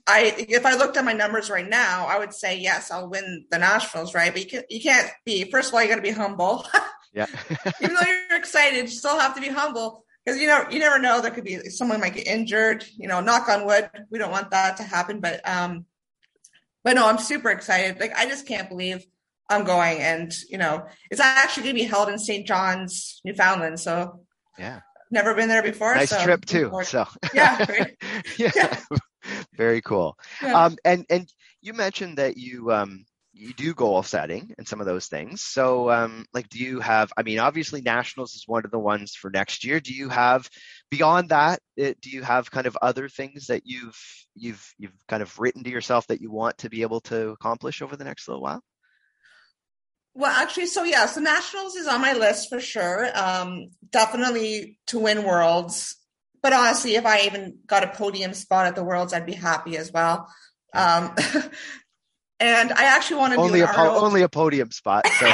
I 0.07 0.35
if 0.37 0.67
I 0.67 0.75
looked 0.77 0.97
at 0.97 1.05
my 1.05 1.13
numbers 1.13 1.51
right 1.51 1.69
now, 1.69 2.07
I 2.07 2.19
would 2.19 2.33
say 2.33 2.59
yes, 2.59 2.91
I'll 2.91 3.09
win 3.09 3.47
the 3.51 3.59
nationals, 3.59 4.15
right? 4.15 4.33
But 4.33 4.43
you 4.43 4.49
can 4.49 4.63
you 4.69 4.81
can't 4.81 5.11
be. 5.25 5.49
First 5.51 5.69
of 5.69 5.75
all, 5.75 5.83
you 5.83 5.89
got 5.89 5.97
to 5.97 6.03
be 6.03 6.11
humble. 6.11 6.67
yeah. 7.13 7.27
Even 7.81 7.95
though 7.95 8.07
you're 8.07 8.39
excited, 8.39 8.81
you 8.81 8.89
still 8.89 9.19
have 9.19 9.35
to 9.37 9.41
be 9.41 9.49
humble 9.49 10.05
because 10.25 10.41
you 10.41 10.47
know 10.47 10.65
you 10.71 10.79
never 10.79 10.99
know 10.99 11.21
there 11.21 11.31
could 11.31 11.45
be 11.45 11.59
someone 11.71 12.01
might 12.01 12.15
get 12.15 12.27
injured 12.27 12.85
you 12.97 13.09
know 13.09 13.21
knock 13.21 13.49
on 13.49 13.67
wood 13.67 13.89
we 14.11 14.19
don't 14.19 14.31
want 14.31 14.51
that 14.51 14.77
to 14.77 14.83
happen 14.83 15.21
but 15.21 15.47
um 15.49 15.85
but 16.85 16.95
no 16.95 17.09
i'm 17.09 17.19
super 17.19 17.51
excited 17.51 17.99
like 18.01 18.13
i 18.17 18.27
just 18.27 18.47
can't 18.47 18.69
believe 18.69 19.05
i'm 19.49 19.65
going 19.65 19.99
and 19.99 20.35
you 20.49 20.59
know 20.59 20.85
it's 21.11 21.21
actually 21.21 21.65
going 21.65 21.75
to 21.75 21.83
be 21.83 21.89
held 21.89 22.09
in 22.09 22.19
st 22.19 22.47
john's 22.47 23.21
newfoundland 23.25 23.79
so 23.79 24.25
yeah 24.59 24.81
never 25.11 25.35
been 25.35 25.49
there 25.49 25.63
before 25.63 25.95
nice 25.95 26.11
so 26.11 26.23
trip 26.23 26.45
too 26.45 26.71
so 26.85 27.07
yeah 27.35 27.65
yeah. 28.39 28.51
yeah. 28.55 28.79
very 29.55 29.81
cool 29.81 30.17
yeah. 30.43 30.65
um 30.65 30.77
and 30.85 31.05
and 31.11 31.29
you 31.61 31.73
mentioned 31.73 32.19
that 32.19 32.37
you 32.37 32.73
um 32.73 33.05
you 33.35 33.55
do 33.55 33.75
goal 33.75 34.03
setting 34.03 34.55
and 34.59 34.69
some 34.69 34.81
of 34.81 34.87
those 34.87 35.07
things. 35.07 35.43
So, 35.43 35.91
um, 35.91 36.27
like, 36.35 36.49
do 36.49 36.59
you 36.59 36.81
have? 36.81 37.13
I 37.17 37.23
mean, 37.23 37.39
obviously, 37.39 37.81
nationals 37.81 38.35
is 38.35 38.45
one 38.47 38.65
of 38.65 38.71
the 38.71 38.79
ones 38.79 39.15
for 39.15 39.31
next 39.31 39.65
year. 39.65 39.81
Do 39.81 39.95
you 39.95 40.09
have 40.11 40.49
beyond 40.91 41.31
that? 41.31 41.61
It, 41.77 41.83
eh, 41.83 41.95
do 42.01 42.11
you 42.11 42.23
have 42.23 42.51
kind 42.51 42.67
of 42.67 42.77
other 42.83 43.09
things 43.09 43.47
that 43.47 43.63
you've 43.65 43.99
you've 44.35 44.75
you've 44.79 44.93
kind 45.09 45.23
of 45.23 45.39
written 45.39 45.65
to 45.65 45.71
yourself 45.71 46.07
that 46.09 46.21
you 46.21 46.31
want 46.31 46.59
to 46.59 46.71
be 46.71 46.83
able 46.83 47.01
to 47.03 47.31
accomplish 47.31 47.81
over 47.81 47.97
the 47.97 48.05
next 48.05 48.29
little 48.29 48.43
while? 48.43 48.63
Well, 50.15 50.31
actually, 50.31 50.67
so 50.67 50.85
yeah, 50.85 51.07
so 51.07 51.21
nationals 51.21 51.75
is 51.75 51.87
on 51.87 52.03
my 52.03 52.13
list 52.13 52.51
for 52.51 52.61
sure. 52.61 53.09
Um, 53.19 53.71
definitely 53.91 54.79
to 54.89 54.99
win 54.99 55.25
worlds, 55.25 55.97
but 56.43 56.53
honestly, 56.53 56.97
if 56.97 57.07
I 57.07 57.23
even 57.23 57.59
got 57.67 57.85
a 57.85 57.89
podium 57.89 58.35
spot 58.35 58.67
at 58.67 58.77
the 58.77 58.85
worlds, 58.85 59.15
I'd 59.15 59.25
be 59.25 59.33
happy 59.33 59.79
as 59.79 59.91
well. 59.91 60.29
Um, 60.75 61.15
and 62.43 62.73
I 62.73 62.85
actually 62.85 63.19
want 63.19 63.35
to 63.35 63.39
only 63.39 63.61
do 63.61 63.65
a 63.65 63.69
po- 63.69 64.05
only 64.05 64.23
a 64.23 64.29
podium 64.29 64.73
spot. 64.73 65.07
So. 65.07 65.27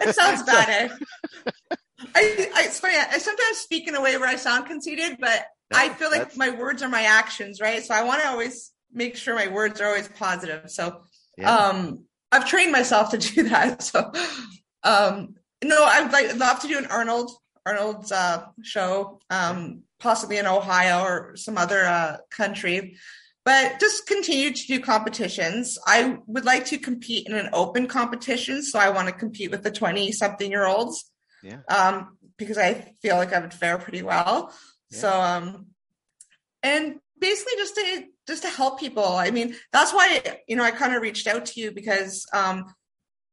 it 0.00 0.14
sounds 0.14 0.42
bad. 0.46 0.68
Eh? 0.68 1.76
I, 2.14 2.50
I, 2.54 2.62
it's 2.64 2.80
funny. 2.80 2.96
I 2.96 3.18
sometimes 3.18 3.58
speak 3.58 3.86
in 3.86 3.94
a 3.94 4.00
way 4.00 4.16
where 4.16 4.28
I 4.28 4.36
sound 4.36 4.66
conceited, 4.66 5.18
but 5.20 5.44
I 5.74 5.90
feel 5.90 6.10
like 6.10 6.36
my 6.38 6.48
words 6.48 6.82
are 6.82 6.88
my 6.88 7.02
actions, 7.02 7.60
right? 7.60 7.84
So 7.84 7.94
I 7.94 8.02
want 8.02 8.22
to 8.22 8.28
always 8.28 8.72
make 8.90 9.16
sure 9.16 9.34
my 9.34 9.48
words 9.48 9.78
are 9.82 9.88
always 9.88 10.08
positive. 10.08 10.70
So 10.70 11.02
yeah. 11.36 11.54
um, 11.54 12.04
I've 12.32 12.46
trained 12.46 12.72
myself 12.72 13.10
to 13.10 13.18
do 13.18 13.42
that. 13.50 13.82
So 13.82 14.10
um, 14.84 15.34
no, 15.62 15.84
I'd 15.84 16.10
like 16.12 16.34
love 16.38 16.60
to 16.60 16.68
do 16.68 16.78
an 16.78 16.86
Arnold 16.86 17.30
Arnold's 17.66 18.10
uh, 18.10 18.46
show, 18.62 19.20
um, 19.28 19.82
possibly 20.00 20.38
in 20.38 20.46
Ohio 20.46 21.02
or 21.02 21.36
some 21.36 21.58
other 21.58 21.84
uh, 21.84 22.16
country 22.30 22.96
but 23.48 23.80
just 23.80 24.06
continue 24.06 24.52
to 24.52 24.66
do 24.66 24.78
competitions. 24.78 25.78
I 25.86 26.18
would 26.26 26.44
like 26.44 26.66
to 26.66 26.76
compete 26.76 27.26
in 27.26 27.34
an 27.34 27.48
open 27.54 27.86
competition, 27.86 28.62
so 28.62 28.78
I 28.78 28.90
want 28.90 29.08
to 29.08 29.14
compete 29.14 29.50
with 29.50 29.62
the 29.62 29.70
twenty 29.70 30.12
something 30.12 30.50
year 30.50 30.66
olds. 30.66 31.10
Yeah. 31.42 31.60
Um, 31.70 32.18
because 32.36 32.58
I 32.58 32.92
feel 33.00 33.16
like 33.16 33.32
I 33.32 33.40
would 33.40 33.54
fare 33.54 33.78
pretty 33.78 34.02
well. 34.02 34.52
Yeah. 34.90 34.98
So 34.98 35.18
um, 35.18 35.66
and 36.62 36.96
basically 37.18 37.54
just 37.56 37.74
to 37.76 38.04
just 38.26 38.42
to 38.42 38.50
help 38.50 38.80
people. 38.80 39.06
I 39.06 39.30
mean, 39.30 39.56
that's 39.72 39.94
why 39.94 40.40
you 40.46 40.54
know 40.54 40.64
I 40.64 40.70
kind 40.70 40.94
of 40.94 41.00
reached 41.00 41.26
out 41.26 41.46
to 41.46 41.58
you 41.58 41.70
because 41.70 42.26
um, 42.34 42.66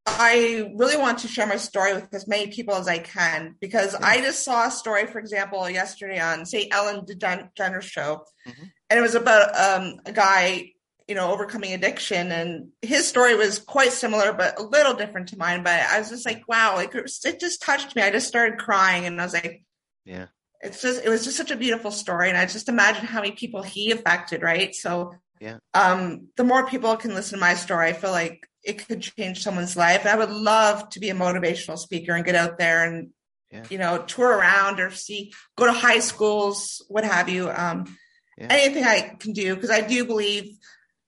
I 0.08 0.72
really 0.76 0.96
want 0.96 1.20
to 1.20 1.28
share 1.28 1.46
my 1.46 1.58
story 1.58 1.94
with 1.94 2.14
as 2.14 2.26
many 2.26 2.48
people 2.48 2.76
as 2.76 2.88
I 2.88 3.00
can 3.00 3.56
because 3.60 3.94
yeah. 4.00 4.08
I 4.08 4.22
just 4.22 4.46
saw 4.46 4.68
a 4.68 4.72
story, 4.72 5.08
for 5.08 5.20
example, 5.20 5.70
yesterday 5.70 6.22
on 6.22 6.46
say 6.46 6.70
Ellen 6.72 7.06
DeGeneres 7.06 7.82
show, 7.82 8.24
mm-hmm. 8.48 8.64
And 8.90 9.00
it 9.00 9.02
was 9.02 9.16
about 9.16 9.56
um, 9.56 10.00
a 10.06 10.12
guy 10.12 10.72
you 11.08 11.16
know 11.16 11.32
overcoming 11.32 11.74
addiction. 11.74 12.32
And 12.32 12.70
his 12.82 13.08
story 13.08 13.36
was 13.36 13.60
quite 13.60 13.92
similar 13.92 14.34
but 14.34 14.60
a 14.60 14.64
little 14.64 14.94
different 14.94 15.30
to 15.30 15.38
mine. 15.38 15.64
But 15.64 15.82
i 15.82 16.00
was 16.00 16.10
just 16.10 16.26
like 16.26 16.48
wow 16.48 16.76
like 16.76 16.94
it 16.96 17.40
just 17.40 17.62
touched 17.62 17.96
me. 17.96 18.02
I 18.02 18.12
just 18.12 18.28
started 18.28 18.60
crying. 18.60 19.06
And 19.06 19.20
i 19.20 19.24
was 19.24 19.34
like 19.34 19.64
yeah. 20.04 20.28
it's 20.62 20.82
just 20.82 21.04
it 21.04 21.10
was 21.10 21.24
just 21.24 21.38
such 21.38 21.52
a 21.52 21.56
beautiful 21.56 21.92
story. 21.92 22.30
And 22.30 22.38
i 22.38 22.46
just 22.46 22.70
imagine 22.70 23.06
how 23.06 23.22
many 23.22 23.34
people 23.34 23.62
he 23.62 23.92
affected 23.92 24.42
right? 24.42 24.74
So 24.74 25.16
yeah. 25.40 25.58
um 25.74 26.30
the 26.38 26.44
more 26.44 26.68
people 26.68 26.96
can 26.98 27.14
listen 27.14 27.38
to 27.38 27.46
my 27.46 27.56
story 27.56 27.90
i 27.90 27.94
feel 27.94 28.12
like 28.12 28.48
it 28.64 28.88
could 28.88 29.02
change 29.02 29.44
someone's 29.44 29.78
life. 29.78 30.08
I 30.08 30.18
would 30.18 30.32
love 30.32 30.90
to 30.90 31.00
be 31.00 31.10
a 31.10 31.14
motivational 31.14 31.78
speaker 31.78 32.14
and 32.14 32.26
get 32.26 32.34
out 32.34 32.58
there 32.58 32.84
and 32.84 33.12
yeah. 33.52 33.64
you 33.70 33.78
know 33.78 34.00
tour 34.00 34.30
around 34.30 34.80
or 34.80 34.90
see 34.90 35.34
go 35.56 35.66
to 35.68 35.72
high 35.72 36.00
schools 36.00 36.84
what 36.88 37.04
have 37.04 37.30
you. 37.30 37.50
Um 37.50 37.96
yeah. 38.38 38.48
anything 38.50 38.84
i 38.84 39.16
can 39.20 39.34
do 39.34 39.56
because 39.56 39.72
i 39.72 39.82
do 39.82 40.06
believe 40.06 40.58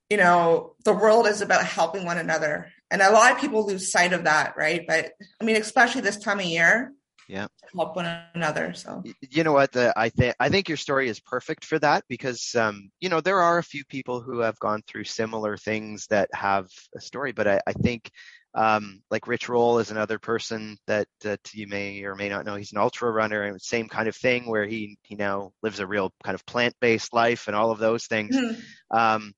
you 0.09 0.17
know 0.17 0.73
the 0.85 0.93
world 0.93 1.27
is 1.27 1.41
about 1.41 1.65
helping 1.65 2.05
one 2.05 2.17
another. 2.17 2.71
And 2.89 3.01
a 3.01 3.11
lot 3.11 3.33
of 3.33 3.39
people 3.39 3.67
lose 3.67 3.91
sight 3.91 4.13
of 4.13 4.23
that 4.23 4.55
right? 4.57 4.85
But 4.87 5.11
i 5.41 5.43
mean 5.43 5.57
especially 5.57 6.01
this 6.01 6.17
time 6.17 6.39
of 6.39 6.45
year 6.45 6.93
yeah. 7.27 7.47
help 7.75 7.95
one 7.95 8.05
another 8.33 8.73
so. 8.73 9.03
You 9.29 9.43
know 9.43 9.51
what? 9.51 9.73
The, 9.73 9.93
i 9.97 10.09
think 10.09 10.35
i 10.39 10.49
think 10.49 10.69
your 10.69 10.77
story 10.77 11.09
is 11.09 11.19
perfect 11.19 11.65
for 11.65 11.77
that 11.79 12.05
because 12.07 12.55
um, 12.55 12.89
you 12.99 13.09
know 13.09 13.21
there 13.21 13.41
are 13.41 13.57
a 13.57 13.63
few 13.63 13.83
people 13.85 14.21
who 14.21 14.39
have 14.39 14.59
gone 14.59 14.81
through 14.87 15.03
similar 15.03 15.57
things 15.57 16.07
that 16.07 16.29
have 16.33 16.67
a 16.95 17.01
story 17.01 17.33
but 17.33 17.47
i, 17.47 17.61
I 17.67 17.73
think 17.73 18.11
um, 18.57 19.03
like 19.11 19.27
Rich 19.27 19.49
Roll 19.49 19.77
is 19.77 19.91
another 19.91 20.17
person 20.17 20.77
that 20.87 21.07
that 21.21 21.39
you 21.53 21.67
may 21.67 22.03
or 22.03 22.15
may 22.15 22.27
not 22.27 22.43
know. 22.43 22.55
He's 22.55 22.71
an 22.71 22.79
ultra 22.79 23.11
runner 23.11 23.43
and 23.43 23.61
same 23.61 23.87
kind 23.87 24.07
of 24.07 24.15
thing 24.15 24.49
where 24.49 24.65
he 24.65 24.97
he 25.03 25.13
now 25.13 25.51
lives 25.61 25.79
a 25.79 25.85
real 25.85 26.11
kind 26.23 26.33
of 26.33 26.43
plant 26.47 26.73
based 26.81 27.13
life 27.13 27.47
and 27.47 27.55
all 27.55 27.69
of 27.69 27.77
those 27.77 28.07
things. 28.07 28.35
Mm-hmm. 28.35 28.97
Um, 28.97 29.33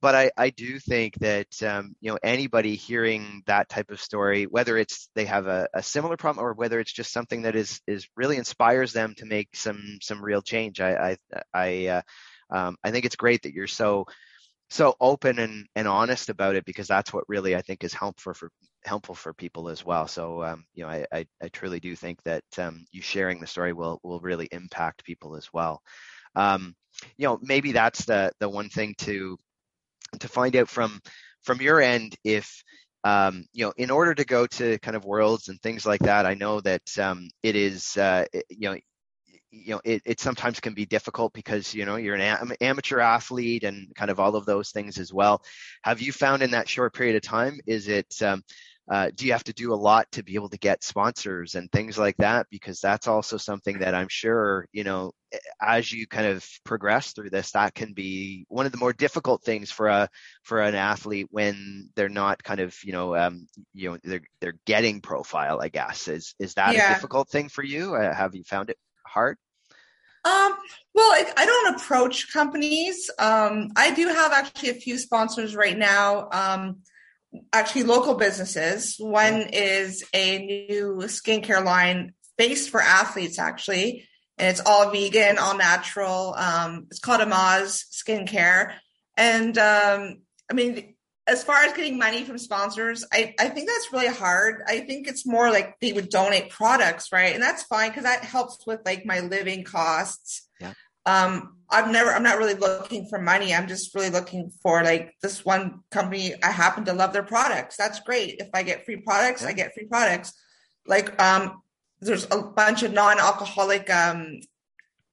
but 0.00 0.14
I, 0.14 0.30
I 0.38 0.50
do 0.50 0.78
think 0.78 1.18
that 1.18 1.62
um, 1.62 1.94
you 2.00 2.10
know 2.10 2.18
anybody 2.22 2.74
hearing 2.74 3.42
that 3.46 3.68
type 3.68 3.90
of 3.90 4.00
story, 4.00 4.44
whether 4.44 4.78
it's 4.78 5.10
they 5.14 5.26
have 5.26 5.48
a, 5.48 5.68
a, 5.74 5.82
similar 5.82 6.16
problem 6.16 6.42
or 6.42 6.54
whether 6.54 6.80
it's 6.80 6.92
just 6.92 7.12
something 7.12 7.42
that 7.42 7.54
is 7.54 7.80
is 7.86 8.08
really 8.16 8.38
inspires 8.38 8.94
them 8.94 9.14
to 9.18 9.26
make 9.26 9.54
some 9.54 9.98
some 10.00 10.24
real 10.24 10.40
change. 10.40 10.80
I 10.80 11.18
I 11.34 11.42
I, 11.52 11.86
uh, 11.88 12.02
um, 12.50 12.76
I 12.82 12.90
think 12.90 13.04
it's 13.04 13.16
great 13.16 13.42
that 13.42 13.52
you're 13.52 13.66
so 13.66 14.06
so 14.72 14.94
open 15.00 15.38
and, 15.38 15.66
and 15.76 15.86
honest 15.86 16.30
about 16.30 16.54
it 16.56 16.64
because 16.64 16.88
that's 16.88 17.12
what 17.12 17.28
really 17.28 17.54
I 17.54 17.60
think 17.60 17.84
is 17.84 17.92
helpful 17.92 18.32
for 18.32 18.50
helpful 18.84 19.14
for 19.14 19.34
people 19.34 19.68
as 19.68 19.84
well. 19.84 20.08
So 20.08 20.42
um, 20.42 20.64
you 20.74 20.82
know 20.82 20.88
I, 20.88 21.04
I, 21.12 21.26
I 21.42 21.48
truly 21.48 21.78
do 21.78 21.94
think 21.94 22.22
that 22.22 22.44
um, 22.56 22.86
you 22.90 23.02
sharing 23.02 23.38
the 23.38 23.46
story 23.46 23.74
will 23.74 24.00
will 24.02 24.20
really 24.20 24.48
impact 24.50 25.04
people 25.04 25.36
as 25.36 25.52
well. 25.52 25.82
Um, 26.36 26.74
you 27.18 27.28
know 27.28 27.38
maybe 27.42 27.72
that's 27.72 28.06
the 28.06 28.32
the 28.40 28.48
one 28.48 28.70
thing 28.70 28.94
to 28.98 29.38
to 30.20 30.28
find 30.28 30.56
out 30.56 30.70
from 30.70 31.00
from 31.42 31.60
your 31.60 31.80
end 31.82 32.16
if 32.24 32.62
um, 33.04 33.44
you 33.52 33.66
know 33.66 33.74
in 33.76 33.90
order 33.90 34.14
to 34.14 34.24
go 34.24 34.46
to 34.46 34.78
kind 34.78 34.96
of 34.96 35.04
worlds 35.04 35.48
and 35.48 35.60
things 35.60 35.84
like 35.84 36.00
that 36.02 36.24
i 36.24 36.34
know 36.34 36.60
that 36.60 36.82
um, 36.98 37.28
it 37.42 37.56
is 37.56 37.96
uh, 37.96 38.24
you 38.48 38.70
know 38.70 38.76
you 39.52 39.74
know 39.74 39.80
it, 39.84 40.02
it 40.04 40.18
sometimes 40.18 40.58
can 40.58 40.74
be 40.74 40.86
difficult 40.86 41.32
because 41.34 41.74
you 41.74 41.84
know 41.84 41.96
you're 41.96 42.14
an 42.14 42.22
am- 42.22 42.52
amateur 42.60 42.98
athlete 42.98 43.64
and 43.64 43.94
kind 43.94 44.10
of 44.10 44.18
all 44.18 44.34
of 44.34 44.46
those 44.46 44.70
things 44.70 44.98
as 44.98 45.12
well. 45.12 45.42
Have 45.82 46.00
you 46.00 46.12
found 46.12 46.42
in 46.42 46.52
that 46.52 46.68
short 46.68 46.94
period 46.94 47.16
of 47.16 47.22
time 47.22 47.60
is 47.66 47.86
it 47.86 48.20
um, 48.22 48.42
uh, 48.90 49.10
do 49.14 49.26
you 49.26 49.32
have 49.32 49.44
to 49.44 49.52
do 49.52 49.72
a 49.72 49.76
lot 49.76 50.10
to 50.10 50.24
be 50.24 50.34
able 50.34 50.48
to 50.48 50.58
get 50.58 50.82
sponsors 50.82 51.54
and 51.54 51.70
things 51.70 51.96
like 51.96 52.16
that? 52.16 52.46
Because 52.50 52.80
that's 52.80 53.06
also 53.06 53.36
something 53.36 53.78
that 53.78 53.94
i'm 53.94 54.08
sure 54.08 54.66
you 54.72 54.84
know 54.84 55.12
as 55.60 55.92
you 55.92 56.06
kind 56.06 56.26
of 56.26 56.46
progress 56.64 57.12
through 57.12 57.30
this 57.30 57.52
that 57.52 57.74
can 57.74 57.92
be 57.92 58.44
one 58.48 58.66
of 58.66 58.72
the 58.72 58.78
more 58.78 58.92
difficult 58.92 59.42
things 59.42 59.70
for 59.70 59.88
a 59.88 60.08
for 60.42 60.60
an 60.60 60.74
athlete 60.74 61.26
when 61.30 61.88
they're 61.94 62.08
not 62.08 62.42
kind 62.42 62.60
of 62.60 62.76
you 62.84 62.92
know 62.92 63.14
um, 63.16 63.46
you 63.74 63.90
know 63.90 63.98
they're 64.02 64.20
they're 64.40 64.58
getting 64.66 65.00
profile 65.00 65.60
i 65.60 65.68
guess. 65.68 66.08
Is 66.08 66.34
is 66.38 66.54
that 66.54 66.74
yeah. 66.74 66.90
a 66.90 66.94
difficult 66.94 67.28
thing 67.28 67.48
for 67.48 67.62
you? 67.62 67.94
Uh, 67.94 68.14
have 68.14 68.34
you 68.34 68.44
found 68.44 68.70
it 68.70 68.78
hard 69.12 69.38
um, 70.24 70.54
well, 70.94 71.10
I, 71.10 71.32
I, 71.36 71.46
don't 71.46 71.74
approach 71.74 72.32
companies. 72.32 73.10
Um, 73.18 73.72
I 73.74 73.92
do 73.92 74.06
have 74.06 74.30
actually 74.30 74.70
a 74.70 74.74
few 74.74 74.96
sponsors 74.96 75.56
right 75.56 75.76
now. 75.76 76.28
Um, 76.30 76.76
actually 77.52 77.84
local 77.84 78.14
businesses. 78.14 78.96
One 78.98 79.48
is 79.52 80.04
a 80.14 80.38
new 80.38 80.98
skincare 81.06 81.64
line 81.64 82.14
based 82.38 82.70
for 82.70 82.80
athletes, 82.80 83.38
actually, 83.38 84.08
and 84.38 84.48
it's 84.48 84.60
all 84.64 84.90
vegan, 84.90 85.38
all 85.38 85.56
natural. 85.56 86.34
Um, 86.34 86.86
it's 86.90 87.00
called 87.00 87.20
Amaz 87.20 87.84
Skincare, 87.90 88.74
and 89.16 89.56
um, 89.58 90.22
I 90.50 90.54
mean, 90.54 90.94
as 91.26 91.44
far 91.44 91.56
as 91.56 91.72
getting 91.72 91.98
money 91.98 92.24
from 92.24 92.36
sponsors, 92.36 93.04
I, 93.12 93.34
I 93.38 93.48
think 93.48 93.68
that's 93.68 93.92
really 93.92 94.08
hard. 94.08 94.62
I 94.66 94.80
think 94.80 95.06
it's 95.06 95.24
more 95.24 95.50
like 95.50 95.78
they 95.80 95.92
would 95.92 96.08
donate 96.08 96.50
products, 96.50 97.12
right? 97.12 97.32
And 97.32 97.42
that's 97.42 97.62
fine 97.62 97.90
because 97.90 98.02
that 98.02 98.24
helps 98.24 98.66
with 98.66 98.80
like 98.84 99.06
my 99.06 99.20
living 99.20 99.62
costs. 99.62 100.48
Yeah. 100.60 100.72
Um, 101.06 101.58
I've 101.70 101.90
never, 101.90 102.10
I'm 102.10 102.24
not 102.24 102.38
really 102.38 102.54
looking 102.54 103.06
for 103.06 103.20
money. 103.20 103.54
I'm 103.54 103.68
just 103.68 103.94
really 103.94 104.10
looking 104.10 104.50
for 104.62 104.82
like 104.82 105.14
this 105.22 105.44
one 105.44 105.80
company. 105.90 106.34
I 106.42 106.50
happen 106.50 106.84
to 106.86 106.92
love 106.92 107.12
their 107.12 107.22
products. 107.22 107.76
That's 107.76 108.00
great. 108.00 108.40
If 108.40 108.48
I 108.52 108.64
get 108.64 108.84
free 108.84 108.96
products, 108.96 109.42
yeah. 109.42 109.48
I 109.48 109.52
get 109.52 109.74
free 109.74 109.86
products. 109.86 110.32
Like, 110.86 111.20
um, 111.22 111.62
there's 112.00 112.26
a 112.32 112.42
bunch 112.42 112.82
of 112.82 112.92
non-alcoholic, 112.92 113.88
um, 113.90 114.40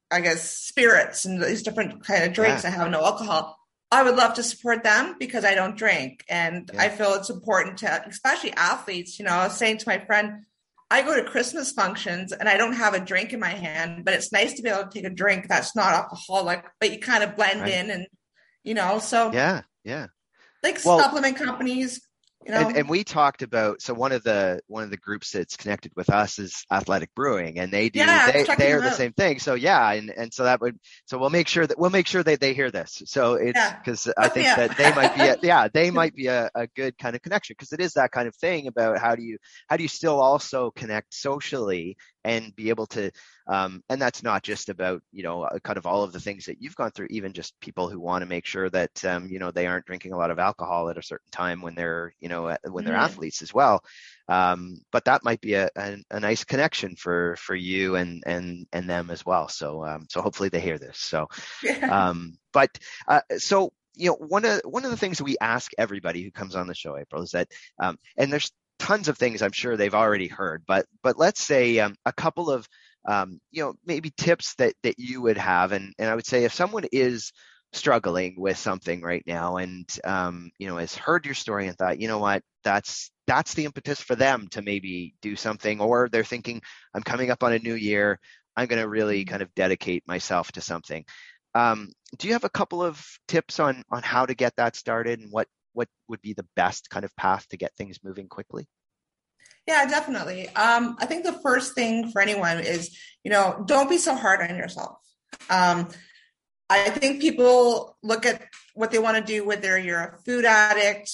I 0.10 0.22
guess 0.22 0.50
spirits 0.50 1.26
and 1.26 1.39
these 1.39 1.62
different 1.62 2.04
kind 2.04 2.24
of 2.24 2.34
drinks 2.34 2.63
yeah. 2.63 2.72
that 2.72 2.78
have 2.78 2.89
no 2.89 3.06
alcohol. 3.06 3.59
I 3.91 4.04
would 4.04 4.15
love 4.15 4.36
to 4.36 4.43
support 4.43 4.84
them 4.84 5.15
because 5.19 5.43
I 5.43 5.56
don't 5.56 5.75
drink. 5.78 6.23
And 6.30 6.69
yeah. 6.73 6.82
I 6.82 6.89
feel 6.89 7.13
it's 7.13 7.30
important 7.30 7.80
to, 7.80 8.04
especially 8.08 8.54
athletes, 8.54 9.17
you 9.17 9.25
know, 9.25 9.32
I 9.32 9.47
was 9.47 9.58
saying 9.58 9.80
to 9.80 9.89
my 9.89 9.97
friend, 9.99 10.45
I 10.91 11.02
go 11.02 11.15
to 11.15 11.30
Christmas 11.30 11.71
functions 11.71 12.32
and 12.32 12.47
I 12.47 12.58
don't 12.58 12.73
have 12.73 12.93
a 12.93 12.99
drink 12.99 13.34
in 13.34 13.39
my 13.39 13.49
hand, 13.49 14.06
but 14.06 14.13
it's 14.13 14.32
nice 14.32 14.54
to 14.54 14.62
be 14.62 14.69
able 14.69 14.84
to 14.84 14.89
take 14.89 15.06
a 15.06 15.13
drink 15.13 15.47
that's 15.47 15.75
not 15.75 15.93
alcoholic, 15.93 16.65
but 16.80 16.91
you 16.91 16.99
kind 16.99 17.23
of 17.23 17.36
blend 17.36 17.62
right. 17.62 17.73
in 17.73 17.91
and, 17.91 18.08
you 18.63 18.73
know, 18.73 18.99
so. 18.99 19.32
Yeah, 19.32 19.62
yeah. 19.84 20.08
Like 20.62 20.80
well, 20.84 20.99
supplement 20.99 21.38
companies, 21.38 22.02
you 22.45 22.52
know? 22.52 22.67
and, 22.67 22.78
and, 22.78 22.89
we 22.89 23.04
talked 23.04 23.41
about 23.41 23.82
so 23.82 23.93
one 23.93 24.12
of 24.12 24.23
the 24.23 24.62
one 24.67 24.84
of 24.84 24.89
the 24.89 24.97
groups 24.97 25.32
that's 25.32 25.58
connected 25.58 25.91
with 25.95 26.10
us 26.10 26.39
is 26.39 26.65
athletic 26.71 27.13
brewing 27.13 27.60
and 27.60 27.71
they 27.71 27.89
do 27.89 27.99
yeah, 27.99 28.32
they, 28.32 28.43
they 28.58 28.71
are 28.71 28.82
the 28.82 28.91
same 28.91 29.12
thing 29.13 29.39
so 29.39 29.56
yeah 29.56 29.91
and 29.91 30.10
and 30.10 30.34
so 30.34 30.43
that 30.43 30.62
would 30.62 30.78
so 31.06 31.17
we'll 31.17 31.30
make 31.30 31.47
sure 31.47 31.65
that 31.65 31.78
we'll 31.78 31.89
make 31.89 32.08
sure 32.08 32.23
that 32.23 32.39
they 32.39 32.54
hear 32.54 32.71
this 32.71 33.02
so 33.06 33.34
it's 33.34 33.60
because 33.73 34.08
yeah. 34.08 34.13
i 34.17 34.28
think 34.30 34.45
that 34.45 34.78
they 34.78 34.93
might 34.93 35.15
be 35.15 35.21
a, 35.21 35.38
yeah 35.43 35.67
they 35.73 35.91
might 35.91 36.15
be 36.15 36.28
a, 36.28 36.49
a 36.56 36.67
good 36.67 36.97
kind 36.97 37.15
of 37.15 37.21
connection 37.21 37.56
because 37.58 37.73
it 37.73 37.82
is 37.82 37.93
that 37.93 38.12
kind 38.12 38.28
of 38.28 38.36
thing 38.36 38.67
about 38.67 38.97
how 38.97 39.15
do 39.15 39.23
you 39.23 39.38
how 39.67 39.75
do 39.75 39.84
you 39.84 39.89
still 39.89 40.19
also 40.19 40.71
connect 40.71 41.13
socially 41.13 41.97
and 42.24 42.56
be 42.56 42.70
able 42.70 42.86
to 42.86 43.12
um, 43.48 43.84
and 43.90 44.02
that's 44.02 44.24
not 44.24 44.44
just 44.44 44.70
about 44.70 45.02
you 45.12 45.24
know 45.24 45.44
uh, 45.44 45.60
kind 45.60 45.78
of 45.78 45.86
all 45.86 46.04
of 46.04 46.12
the 46.12 46.20
things 46.20 46.46
that 46.46 46.62
you've 46.62 46.76
gone 46.76 46.92
through 46.92 47.08
even 47.10 47.34
just 47.34 47.60
people 47.60 47.90
who 47.90 48.00
want 48.00 48.22
to 48.22 48.28
make 48.28 48.46
sure 48.46 48.70
that 48.70 49.06
um, 49.06 49.28
you 49.30 49.40
know 49.40 49.52
they 49.52 49.68
aren't 49.68 49.86
drinking 49.86 50.14
a 50.14 50.18
lot 50.18 50.32
of 50.32 50.40
alcohol 50.40 50.90
at 50.90 50.98
a 50.98 51.04
certain 51.04 51.32
time 51.32 51.62
when 51.62 51.76
they're 51.76 52.14
you 52.20 52.30
know 52.30 52.56
when 52.70 52.86
they're 52.86 52.94
mm-hmm. 52.94 53.04
athletes 53.04 53.42
as 53.42 53.54
well 53.54 53.84
um, 54.28 54.80
but 54.92 55.06
that 55.06 55.24
might 55.24 55.42
be 55.42 55.54
a, 55.54 55.70
a, 55.76 55.98
a, 56.12 56.20
nice 56.20 56.44
connection 56.44 56.96
for 56.96 57.36
for 57.38 57.56
you 57.56 57.96
and 57.96 58.24
and 58.26 58.68
and 58.74 58.90
them 58.90 59.10
as 59.10 59.26
well 59.26 59.48
so 59.48 59.86
um, 59.86 60.06
so 60.10 60.22
hopefully 60.22 60.50
they 60.50 60.60
hear 60.60 60.78
this 60.78 60.98
so 60.98 61.28
yeah. 61.64 62.08
um, 62.10 62.38
but 62.54 62.70
uh, 63.08 63.22
so 63.38 63.72
you 63.96 64.10
know 64.10 64.16
one 64.16 64.46
of 64.46 64.62
one 64.66 64.86
of 64.86 64.92
the 64.92 64.98
things 64.98 65.22
we 65.22 65.38
ask 65.42 65.72
everybody 65.78 66.24
who 66.24 66.32
comes 66.32 66.56
on 66.56 66.68
the 66.68 66.76
show 66.76 66.98
april 66.98 67.22
is 67.22 67.32
that 67.32 67.48
um, 67.80 67.98
and 68.18 68.32
there's 68.32 68.52
tons 68.80 69.08
of 69.08 69.18
things 69.18 69.42
I'm 69.42 69.52
sure 69.52 69.78
they've 69.78 69.94
already 69.94 70.28
heard, 70.28 70.63
but 70.68 70.86
but 71.04 71.18
let's 71.18 71.42
say 71.42 71.80
um, 71.80 71.96
a 72.06 72.13
couple 72.13 72.50
of 72.50 72.68
um, 73.08 73.39
you 73.52 73.63
know 73.63 73.74
maybe 73.86 74.12
tips 74.18 74.56
that 74.56 74.74
that 74.84 74.98
you 74.98 75.22
would 75.22 75.38
have, 75.38 75.72
and 75.72 75.94
and 76.00 76.10
I 76.10 76.15
would 76.15 76.26
say 76.26 76.46
if 76.46 76.54
someone 76.54 76.86
is 76.92 77.32
struggling 77.72 78.34
with 78.36 78.58
something 78.58 79.02
right 79.02 79.24
now 79.28 79.58
and 79.58 79.88
um, 80.04 80.52
you 80.58 80.68
know 80.68 80.78
has 80.78 80.96
heard 80.96 81.26
your 81.26 81.36
story 81.36 81.68
and 81.68 81.78
thought 81.78 82.00
you 82.00 82.08
know 82.08 82.20
what? 82.20 82.42
That's 82.63 83.12
that's 83.28 83.54
the 83.54 83.65
impetus 83.65 84.02
for 84.02 84.15
them 84.15 84.48
to 84.52 84.62
maybe 84.62 85.13
do 85.22 85.36
something 85.36 85.80
or 85.80 86.10
they're 86.10 86.24
thinking 86.24 86.60
i'm 86.96 87.04
coming 87.04 87.30
up 87.30 87.44
on 87.44 87.54
a 87.54 87.60
new 87.60 87.76
year. 87.76 88.20
I'm 88.58 88.65
going 88.65 88.82
to 88.82 88.89
really 88.89 89.22
mm-hmm. 89.22 89.30
kind 89.30 89.42
of 89.44 89.54
dedicate 89.56 90.04
myself 90.08 90.52
to 90.54 90.62
something. 90.62 91.06
Um, 91.56 91.89
do 92.18 92.28
you 92.28 92.34
have 92.34 92.44
a 92.44 92.50
couple 92.50 92.84
of 92.84 93.04
tips 93.28 93.60
on 93.60 93.84
on 93.92 94.04
how 94.04 94.26
to 94.26 94.34
get 94.34 94.56
that 94.58 94.76
started 94.76 95.20
and 95.20 95.32
what 95.32 95.48
what 95.74 95.88
would 96.08 96.22
be 96.22 96.34
the 96.34 96.46
best 96.56 96.90
kind 96.90 97.06
of 97.06 97.16
path 97.16 97.48
to 97.50 97.58
get 97.58 97.76
things 97.76 98.00
moving 98.04 98.28
quickly? 98.28 98.68
Yeah, 99.68 99.86
definitely. 99.86 100.50
Um, 100.50 100.96
I 101.00 101.06
think 101.06 101.24
the 101.24 101.40
first 101.44 101.76
thing 101.76 102.12
for 102.12 102.22
anyone 102.22 102.60
is, 102.60 102.98
you 103.24 103.32
know, 103.32 103.64
don't 103.68 103.90
be 103.90 103.98
so 103.98 104.16
hard 104.16 104.42
on 104.42 104.56
yourself. 104.56 104.98
Um, 105.50 105.90
I 106.70 106.90
think 106.90 107.22
people 107.22 107.98
look 108.04 108.26
at 108.26 108.42
what 108.74 108.92
they 108.92 109.00
want 109.00 109.18
to 109.18 109.34
do, 109.34 109.46
whether 109.46 109.78
you're 109.78 110.00
a 110.00 110.18
food 110.26 110.46
addict, 110.46 111.12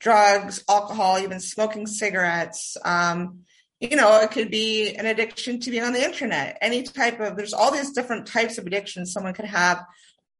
drugs, 0.00 0.64
alcohol, 0.68 1.18
even 1.18 1.40
smoking 1.40 1.86
cigarettes. 1.86 2.76
Um, 2.84 3.40
you 3.80 3.96
know, 3.96 4.20
it 4.20 4.30
could 4.30 4.50
be 4.50 4.94
an 4.94 5.06
addiction 5.06 5.60
to 5.60 5.70
being 5.70 5.84
on 5.84 5.92
the 5.92 6.04
internet, 6.04 6.58
any 6.60 6.82
type 6.82 7.20
of, 7.20 7.36
there's 7.36 7.52
all 7.52 7.70
these 7.70 7.92
different 7.92 8.26
types 8.26 8.58
of 8.58 8.66
addictions 8.66 9.12
someone 9.12 9.34
could 9.34 9.44
have. 9.44 9.84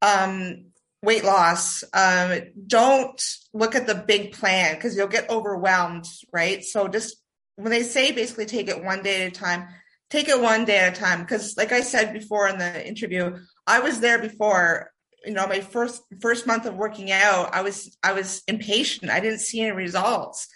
Um, 0.03 0.67
weight 1.07 1.25
loss. 1.25 1.85
Um, 1.95 2.41
don't 2.67 3.23
look 3.55 3.75
at 3.75 3.87
the 3.87 3.95
big 3.95 4.33
plan 4.33 4.75
because 4.75 4.97
you'll 4.97 5.07
get 5.07 5.31
overwhelmed, 5.31 6.05
right? 6.33 6.63
So 6.63 6.89
just 6.89 7.17
when 7.55 7.71
they 7.71 7.85
say 7.85 8.13
basically 8.13 8.45
take 8.45 8.69
it 8.69 8.85
one 8.85 9.03
day 9.03 9.23
at 9.25 9.29
a 9.29 9.35
time, 9.35 9.69
take 10.11 10.29
it 10.29 10.41
one 10.41 10.65
day 10.65 10.79
at 10.79 10.97
a 10.97 11.01
time. 11.01 11.21
Because 11.21 11.57
like 11.57 11.73
I 11.73 11.81
said 11.81 12.13
before 12.13 12.49
in 12.49 12.59
the 12.59 12.87
interview, 12.87 13.39
I 13.67 13.81
was 13.81 14.01
there 14.01 14.19
before. 14.19 14.91
You 15.25 15.33
know, 15.33 15.47
my 15.49 15.61
first 15.61 16.03
first 16.21 16.47
month 16.47 16.67
of 16.67 16.77
working 16.77 17.11
out, 17.11 17.53
I 17.53 17.63
was 17.63 17.97
I 18.01 18.13
was 18.13 18.43
impatient. 18.47 19.11
I 19.11 19.19
didn't 19.19 19.41
see 19.41 19.61
any 19.61 19.73
results, 19.73 20.47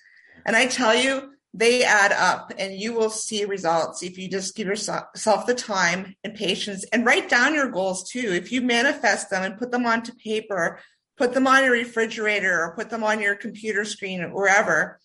and 0.46 0.54
I 0.54 0.66
tell 0.66 0.94
you, 0.94 1.32
they 1.52 1.82
add 1.82 2.12
up 2.12 2.52
and 2.58 2.74
you 2.74 2.92
will 2.92 3.10
see 3.10 3.44
results 3.44 4.02
if 4.02 4.16
you 4.16 4.28
just 4.28 4.54
give 4.54 4.68
yourself 4.68 5.46
the 5.46 5.54
time 5.54 6.14
and 6.22 6.34
patience 6.34 6.84
and 6.92 7.04
write 7.04 7.28
down 7.28 7.54
your 7.54 7.70
goals 7.70 8.08
too. 8.08 8.32
If 8.32 8.52
you 8.52 8.62
manifest 8.62 9.30
them 9.30 9.42
and 9.42 9.58
put 9.58 9.72
them 9.72 9.84
onto 9.84 10.12
paper, 10.14 10.78
put 11.16 11.34
them 11.34 11.46
on 11.46 11.64
your 11.64 11.72
refrigerator 11.72 12.62
or 12.62 12.76
put 12.76 12.88
them 12.88 13.02
on 13.02 13.20
your 13.20 13.34
computer 13.34 13.84
screen 13.84 14.22
or 14.22 14.28
wherever, 14.28 15.00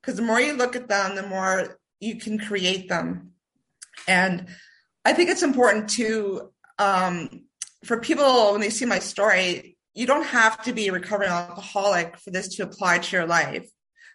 because 0.00 0.16
the 0.16 0.22
more 0.22 0.40
you 0.40 0.54
look 0.54 0.74
at 0.74 0.88
them, 0.88 1.16
the 1.16 1.26
more 1.26 1.78
you 2.00 2.16
can 2.16 2.38
create 2.38 2.88
them. 2.88 3.32
And 4.08 4.46
I 5.04 5.12
think 5.12 5.28
it's 5.28 5.42
important 5.42 5.90
to, 5.90 6.50
um, 6.78 7.44
for 7.84 8.00
people 8.00 8.52
when 8.52 8.62
they 8.62 8.70
see 8.70 8.86
my 8.86 9.00
story, 9.00 9.76
you 9.94 10.06
don't 10.06 10.26
have 10.26 10.62
to 10.62 10.72
be 10.72 10.88
a 10.88 10.92
recovering 10.92 11.30
alcoholic 11.30 12.16
for 12.16 12.30
this 12.30 12.56
to 12.56 12.62
apply 12.62 12.98
to 12.98 13.16
your 13.16 13.26
life 13.26 13.68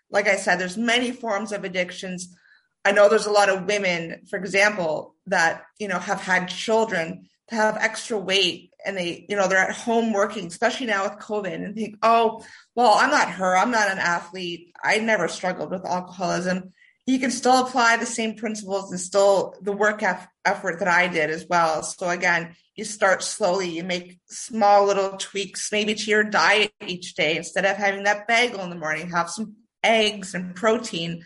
like 0.09 0.27
I 0.27 0.35
said, 0.35 0.57
there's 0.57 0.77
many 0.77 1.11
forms 1.11 1.51
of 1.51 1.63
addictions. 1.63 2.35
I 2.83 2.91
know 2.91 3.09
there's 3.09 3.25
a 3.25 3.31
lot 3.31 3.49
of 3.49 3.65
women, 3.65 4.21
for 4.29 4.37
example, 4.37 5.15
that, 5.27 5.63
you 5.79 5.87
know, 5.87 5.99
have 5.99 6.21
had 6.21 6.47
children 6.47 7.29
to 7.49 7.55
have 7.55 7.77
extra 7.77 8.17
weight 8.17 8.71
and 8.85 8.95
they, 8.95 9.25
you 9.27 9.35
know, 9.35 9.47
they're 9.47 9.57
at 9.57 9.75
home 9.75 10.13
working, 10.13 10.47
especially 10.47 10.85
now 10.85 11.03
with 11.03 11.19
COVID 11.19 11.53
and 11.53 11.75
think, 11.75 11.97
oh, 12.03 12.45
well, 12.75 12.93
I'm 12.95 13.09
not 13.09 13.31
her. 13.31 13.57
I'm 13.57 13.71
not 13.71 13.91
an 13.91 13.97
athlete. 13.97 14.73
I 14.83 14.99
never 14.99 15.27
struggled 15.27 15.71
with 15.71 15.85
alcoholism. 15.85 16.73
You 17.07 17.19
can 17.19 17.31
still 17.31 17.65
apply 17.65 17.97
the 17.97 18.05
same 18.05 18.35
principles 18.35 18.91
and 18.91 18.99
still 18.99 19.55
the 19.61 19.71
work 19.71 20.01
effort 20.03 20.79
that 20.79 20.87
I 20.87 21.07
did 21.07 21.29
as 21.29 21.45
well. 21.47 21.83
So 21.83 22.09
again, 22.09 22.55
you 22.75 22.83
start 22.83 23.23
slowly, 23.23 23.69
you 23.69 23.83
make 23.83 24.19
small 24.27 24.85
little 24.85 25.17
tweaks, 25.17 25.71
maybe 25.71 25.95
to 25.95 26.09
your 26.09 26.23
diet 26.23 26.73
each 26.85 27.15
day. 27.15 27.37
Instead 27.37 27.65
of 27.65 27.77
having 27.77 28.03
that 28.03 28.27
bagel 28.27 28.61
in 28.61 28.69
the 28.69 28.75
morning, 28.75 29.11
have 29.11 29.29
some 29.29 29.55
eggs 29.85 30.33
and 30.33 30.55
protein. 30.55 31.23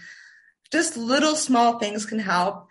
Just 0.71 0.97
little 0.97 1.35
small 1.35 1.79
things 1.79 2.05
can 2.05 2.19
help. 2.19 2.67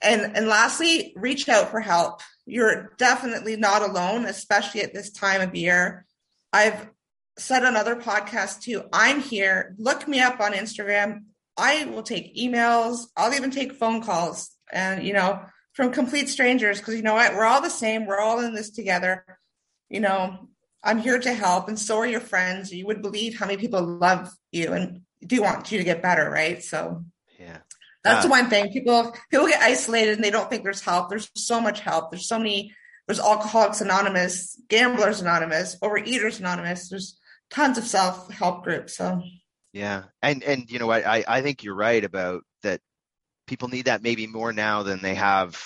And, 0.00 0.36
and 0.36 0.46
lastly, 0.46 1.12
reach 1.16 1.48
out 1.48 1.70
for 1.70 1.80
help. 1.80 2.20
You're 2.46 2.92
definitely 2.98 3.56
not 3.56 3.82
alone, 3.82 4.26
especially 4.26 4.82
at 4.82 4.92
this 4.92 5.10
time 5.10 5.40
of 5.40 5.54
year. 5.54 6.04
I've 6.52 6.88
said 7.38 7.64
on 7.64 7.74
other 7.74 7.96
podcasts 7.96 8.60
too, 8.60 8.84
I'm 8.92 9.20
here. 9.20 9.74
Look 9.78 10.06
me 10.06 10.20
up 10.20 10.40
on 10.40 10.52
Instagram. 10.52 11.24
I 11.56 11.86
will 11.86 12.02
take 12.02 12.36
emails. 12.36 13.06
I'll 13.16 13.34
even 13.34 13.50
take 13.50 13.74
phone 13.74 14.02
calls 14.02 14.50
and, 14.72 15.04
you 15.04 15.14
know, 15.14 15.40
from 15.72 15.90
complete 15.90 16.28
strangers 16.28 16.78
because 16.78 16.94
you 16.94 17.02
know 17.02 17.14
what? 17.14 17.34
We're 17.34 17.44
all 17.44 17.60
the 17.60 17.68
same. 17.68 18.06
We're 18.06 18.20
all 18.20 18.40
in 18.40 18.54
this 18.54 18.70
together. 18.70 19.24
You 19.88 20.00
know, 20.00 20.48
I'm 20.82 20.98
here 20.98 21.18
to 21.18 21.32
help, 21.32 21.68
and 21.68 21.78
so 21.78 21.98
are 21.98 22.06
your 22.06 22.20
friends. 22.20 22.72
You 22.72 22.86
would 22.86 23.02
believe 23.02 23.38
how 23.38 23.46
many 23.46 23.58
people 23.58 23.82
love 23.82 24.30
you 24.52 24.72
and 24.72 25.00
do 25.26 25.36
you 25.36 25.42
want 25.42 25.70
you 25.72 25.78
to 25.78 25.84
get 25.84 26.02
better, 26.02 26.28
right? 26.30 26.62
So 26.62 27.04
yeah. 27.38 27.58
That's 28.02 28.26
uh, 28.26 28.28
one 28.28 28.50
thing. 28.50 28.70
People 28.70 29.14
people 29.30 29.46
get 29.46 29.62
isolated 29.62 30.14
and 30.14 30.24
they 30.24 30.30
don't 30.30 30.50
think 30.50 30.62
there's 30.62 30.82
help. 30.82 31.08
There's 31.08 31.30
so 31.34 31.60
much 31.60 31.80
help. 31.80 32.10
There's 32.10 32.28
so 32.28 32.38
many 32.38 32.74
there's 33.06 33.20
Alcoholics 33.20 33.80
Anonymous, 33.80 34.60
Gamblers 34.68 35.20
Anonymous, 35.20 35.76
Overeaters 35.80 36.38
Anonymous. 36.38 36.88
There's 36.88 37.18
tons 37.50 37.76
of 37.76 37.84
self-help 37.84 38.64
groups. 38.64 38.96
So 38.96 39.22
yeah. 39.72 40.04
And 40.22 40.42
and 40.42 40.70
you 40.70 40.78
know 40.78 40.86
what 40.86 41.06
I, 41.06 41.24
I 41.26 41.42
think 41.42 41.64
you're 41.64 41.74
right 41.74 42.04
about 42.04 42.42
that 42.62 42.80
people 43.46 43.68
need 43.68 43.86
that 43.86 44.02
maybe 44.02 44.26
more 44.26 44.52
now 44.52 44.82
than 44.82 45.00
they 45.02 45.14
have 45.14 45.60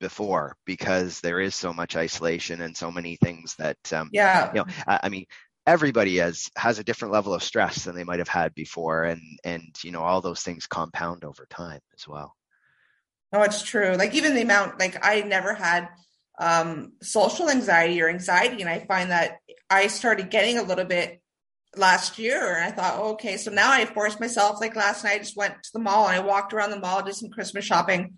before 0.00 0.56
because 0.64 1.20
there 1.20 1.40
is 1.40 1.54
so 1.54 1.72
much 1.72 1.96
isolation 1.96 2.60
and 2.60 2.76
so 2.76 2.90
many 2.90 3.16
things 3.16 3.56
that 3.56 3.76
um 3.92 4.08
yeah 4.12 4.48
you 4.54 4.60
know 4.60 4.66
I, 4.86 5.00
I 5.04 5.08
mean 5.08 5.26
everybody 5.66 6.16
has 6.16 6.50
has 6.56 6.78
a 6.78 6.84
different 6.84 7.12
level 7.12 7.34
of 7.34 7.42
stress 7.42 7.84
than 7.84 7.94
they 7.94 8.04
might 8.04 8.18
have 8.18 8.28
had 8.28 8.54
before 8.54 9.04
and 9.04 9.20
and 9.44 9.76
you 9.84 9.90
know 9.90 10.02
all 10.02 10.20
those 10.20 10.42
things 10.42 10.66
compound 10.66 11.24
over 11.24 11.46
time 11.48 11.80
as 11.96 12.06
well. 12.08 12.36
Oh 13.32 13.42
it's 13.42 13.62
true. 13.62 13.94
Like 13.94 14.14
even 14.14 14.34
the 14.34 14.42
amount 14.42 14.80
like 14.80 15.04
i 15.04 15.20
never 15.20 15.54
had 15.54 15.88
um 16.38 16.92
social 17.02 17.50
anxiety 17.50 18.00
or 18.00 18.08
anxiety 18.08 18.62
and 18.62 18.70
i 18.70 18.80
find 18.80 19.10
that 19.10 19.36
i 19.68 19.86
started 19.86 20.30
getting 20.30 20.56
a 20.56 20.62
little 20.62 20.86
bit 20.86 21.20
last 21.76 22.18
year 22.18 22.56
and 22.56 22.64
i 22.64 22.70
thought 22.70 22.98
oh, 22.98 23.12
okay. 23.12 23.36
So 23.36 23.50
now 23.50 23.70
i 23.70 23.84
forced 23.84 24.18
myself 24.18 24.60
like 24.60 24.74
last 24.74 25.04
night 25.04 25.16
i 25.16 25.18
just 25.18 25.36
went 25.36 25.62
to 25.62 25.70
the 25.74 25.78
mall 25.78 26.08
and 26.08 26.16
i 26.16 26.20
walked 26.20 26.52
around 26.52 26.70
the 26.70 26.80
mall 26.80 27.02
did 27.02 27.14
some 27.14 27.30
christmas 27.30 27.64
shopping 27.64 28.14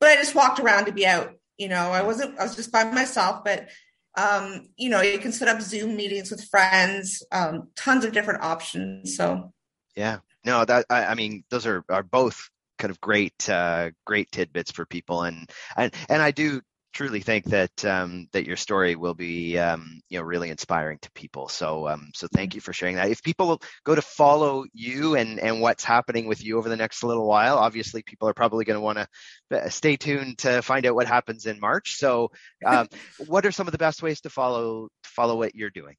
but 0.00 0.10
i 0.10 0.16
just 0.16 0.34
walked 0.34 0.60
around 0.60 0.86
to 0.86 0.92
be 0.92 1.06
out 1.06 1.34
you 1.56 1.68
know? 1.68 1.92
I 1.92 2.02
wasn't 2.02 2.38
i 2.38 2.42
was 2.42 2.56
just 2.56 2.72
by 2.72 2.84
myself 2.84 3.44
but 3.44 3.68
um, 4.16 4.68
you 4.76 4.90
know, 4.90 5.00
you 5.00 5.18
can 5.18 5.32
set 5.32 5.48
up 5.48 5.60
Zoom 5.60 5.96
meetings 5.96 6.30
with 6.30 6.44
friends, 6.44 7.22
um, 7.32 7.68
tons 7.76 8.04
of 8.04 8.12
different 8.12 8.42
options. 8.42 9.16
So, 9.16 9.52
yeah, 9.96 10.18
no, 10.44 10.64
that 10.64 10.86
I, 10.90 11.06
I 11.06 11.14
mean, 11.14 11.44
those 11.50 11.66
are 11.66 11.84
are 11.88 12.02
both 12.02 12.48
kind 12.78 12.90
of 12.90 13.00
great 13.00 13.48
uh, 13.48 13.90
great 14.04 14.30
tidbits 14.32 14.70
for 14.70 14.84
people, 14.84 15.22
and 15.22 15.50
and 15.76 15.94
and 16.08 16.20
I 16.20 16.30
do 16.30 16.60
truly 16.92 17.20
think 17.20 17.46
that 17.46 17.84
um, 17.84 18.28
that 18.32 18.46
your 18.46 18.56
story 18.56 18.96
will 18.96 19.14
be 19.14 19.58
um, 19.58 20.00
you 20.08 20.18
know 20.18 20.24
really 20.24 20.50
inspiring 20.50 20.98
to 21.02 21.10
people. 21.12 21.48
So 21.48 21.88
um, 21.88 22.10
so 22.14 22.28
thank 22.32 22.54
you 22.54 22.60
for 22.60 22.72
sharing 22.72 22.96
that. 22.96 23.10
If 23.10 23.22
people 23.22 23.60
go 23.84 23.94
to 23.94 24.02
follow 24.02 24.64
you 24.72 25.16
and 25.16 25.40
and 25.40 25.60
what's 25.60 25.84
happening 25.84 26.26
with 26.26 26.44
you 26.44 26.58
over 26.58 26.68
the 26.68 26.76
next 26.76 27.02
little 27.02 27.26
while, 27.26 27.58
obviously 27.58 28.02
people 28.02 28.28
are 28.28 28.34
probably 28.34 28.64
going 28.64 28.76
to 28.76 28.80
want 28.80 28.98
to 28.98 29.08
uh, 29.50 29.68
stay 29.68 29.96
tuned 29.96 30.38
to 30.38 30.62
find 30.62 30.86
out 30.86 30.94
what 30.94 31.06
happens 31.06 31.46
in 31.46 31.60
March. 31.60 31.96
So 31.96 32.30
um, 32.64 32.88
what 33.26 33.46
are 33.46 33.52
some 33.52 33.68
of 33.68 33.72
the 33.72 33.78
best 33.78 34.02
ways 34.02 34.20
to 34.22 34.30
follow 34.30 34.88
follow 35.04 35.36
what 35.36 35.54
you're 35.54 35.70
doing? 35.70 35.96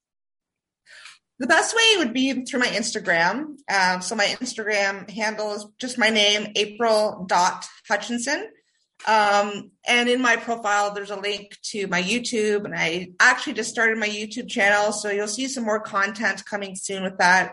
The 1.40 1.48
best 1.48 1.74
way 1.74 1.98
would 1.98 2.12
be 2.12 2.44
through 2.44 2.60
my 2.60 2.68
Instagram. 2.68 3.56
Um, 3.68 4.02
so 4.02 4.14
my 4.14 4.26
Instagram 4.26 5.10
handle 5.10 5.52
is 5.54 5.66
just 5.80 5.98
my 5.98 6.08
name, 6.08 6.52
April 6.54 7.26
dot 7.28 7.66
Hutchinson. 7.88 8.50
Um, 9.06 9.70
and 9.86 10.08
in 10.08 10.22
my 10.22 10.36
profile, 10.36 10.94
there's 10.94 11.10
a 11.10 11.16
link 11.16 11.58
to 11.64 11.86
my 11.88 12.02
YouTube, 12.02 12.64
and 12.64 12.74
I 12.74 13.08
actually 13.20 13.52
just 13.52 13.70
started 13.70 13.98
my 13.98 14.08
YouTube 14.08 14.48
channel, 14.48 14.92
so 14.92 15.10
you'll 15.10 15.28
see 15.28 15.48
some 15.48 15.64
more 15.64 15.80
content 15.80 16.44
coming 16.46 16.74
soon 16.74 17.02
with 17.02 17.18
that. 17.18 17.52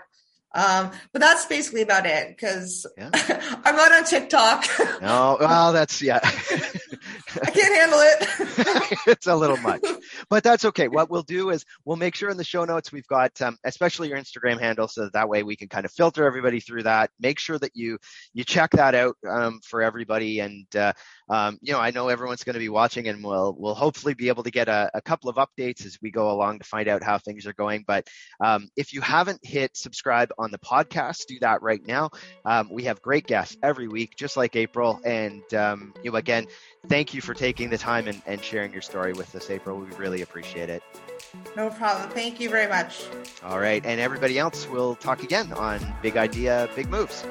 Um, 0.54 0.92
but 1.14 1.22
that's 1.22 1.46
basically 1.46 1.82
about 1.82 2.06
it 2.06 2.30
because 2.30 2.86
yeah. 2.98 3.10
I'm 3.64 3.76
not 3.76 3.92
on 3.92 4.04
TikTok. 4.04 4.66
no, 5.02 5.38
well, 5.40 5.72
that's 5.72 6.02
yeah. 6.02 6.20
I 6.24 7.50
can't 7.52 7.76
handle 7.76 8.00
it. 8.00 8.98
it's 9.08 9.28
a 9.28 9.36
little 9.36 9.58
much, 9.58 9.86
but 10.30 10.44
that's 10.44 10.66
okay. 10.66 10.90
What 10.90 11.10
we'll 11.10 11.24
do 11.24 11.50
is 11.52 11.66
we'll 11.86 11.96
make 11.96 12.16
sure 12.16 12.30
in 12.30 12.38
the 12.38 12.44
show 12.44 12.66
notes 12.66 12.92
we've 12.92 13.08
got, 13.08 13.42
um, 13.42 13.58
especially 13.64 14.10
your 14.10 14.18
Instagram 14.18 14.60
handle, 14.60 14.88
so 14.90 15.06
that, 15.06 15.14
that 15.14 15.30
way 15.30 15.44
we 15.44 15.56
can 15.56 15.70
kind 15.70 15.86
of 15.86 15.92
filter 15.92 16.26
everybody 16.26 16.60
through 16.60 16.84
that. 16.84 17.12
Make 17.20 17.40
sure 17.40 17.58
that 17.60 17.72
you 17.74 17.98
you 18.34 18.44
check 18.44 18.72
that 18.72 18.94
out 18.94 19.16
um, 19.28 19.62
for 19.64 19.82
everybody, 19.82 20.40
and 20.40 20.68
uh, 20.76 20.92
um, 21.30 21.60
you 21.62 21.72
know 21.72 21.80
I 21.80 21.92
know 21.92 22.10
everyone's 22.10 22.44
going 22.44 22.56
to 22.56 22.60
be 22.60 22.70
watching, 22.70 23.08
and 23.08 23.24
we'll 23.24 23.56
we'll 23.58 23.76
hopefully 23.76 24.16
be 24.16 24.28
able 24.28 24.44
to 24.44 24.52
get 24.52 24.68
a, 24.68 24.92
a, 24.94 25.02
couple 25.02 25.30
of 25.30 25.38
updates 25.38 25.86
as 25.86 25.98
we 26.02 26.12
go 26.12 26.32
along 26.32 26.60
to 26.60 26.66
find 26.66 26.90
out 26.90 27.04
how 27.04 27.18
things 27.18 27.48
are 27.48 27.54
going. 27.54 27.86
But 27.88 28.08
um, 28.44 28.68
if 28.76 28.94
you 28.94 29.00
haven't 29.00 29.40
hit 29.44 29.78
subscribe 29.78 30.32
on 30.41 30.51
the 30.51 30.58
podcast, 30.60 31.27
do 31.27 31.39
that 31.39 31.62
right 31.62 31.86
now. 31.86 32.10
Um, 32.45 32.69
we 32.71 32.84
have 32.84 33.01
great 33.01 33.27
guests 33.27 33.58
every 33.63 33.88
week, 33.88 34.15
just 34.15 34.38
like 34.38 34.56
April. 34.56 34.99
And, 35.06 35.54
um, 35.54 35.93
you 36.04 36.12
know, 36.12 36.17
again, 36.17 36.47
thank 36.88 37.13
you 37.13 37.21
for 37.21 37.34
taking 37.34 37.69
the 37.69 37.77
time 37.77 38.08
and, 38.08 38.21
and 38.25 38.43
sharing 38.43 38.73
your 38.73 38.82
story 38.82 39.13
with 39.13 39.34
us, 39.36 39.49
April. 39.49 39.77
We 39.77 39.88
really 39.95 40.21
appreciate 40.21 40.69
it. 40.69 40.84
No 41.56 41.69
problem. 41.69 42.10
Thank 42.10 42.39
you 42.39 42.49
very 42.49 42.67
much. 42.67 43.04
All 43.43 43.60
right. 43.60 43.86
And 43.86 43.99
everybody 43.99 44.38
else, 44.38 44.67
we'll 44.67 44.95
talk 44.95 45.23
again 45.23 45.54
on 45.54 45.80
Big 46.01 46.17
Idea, 46.17 46.69
Big 46.75 46.89
Moves. 46.89 47.25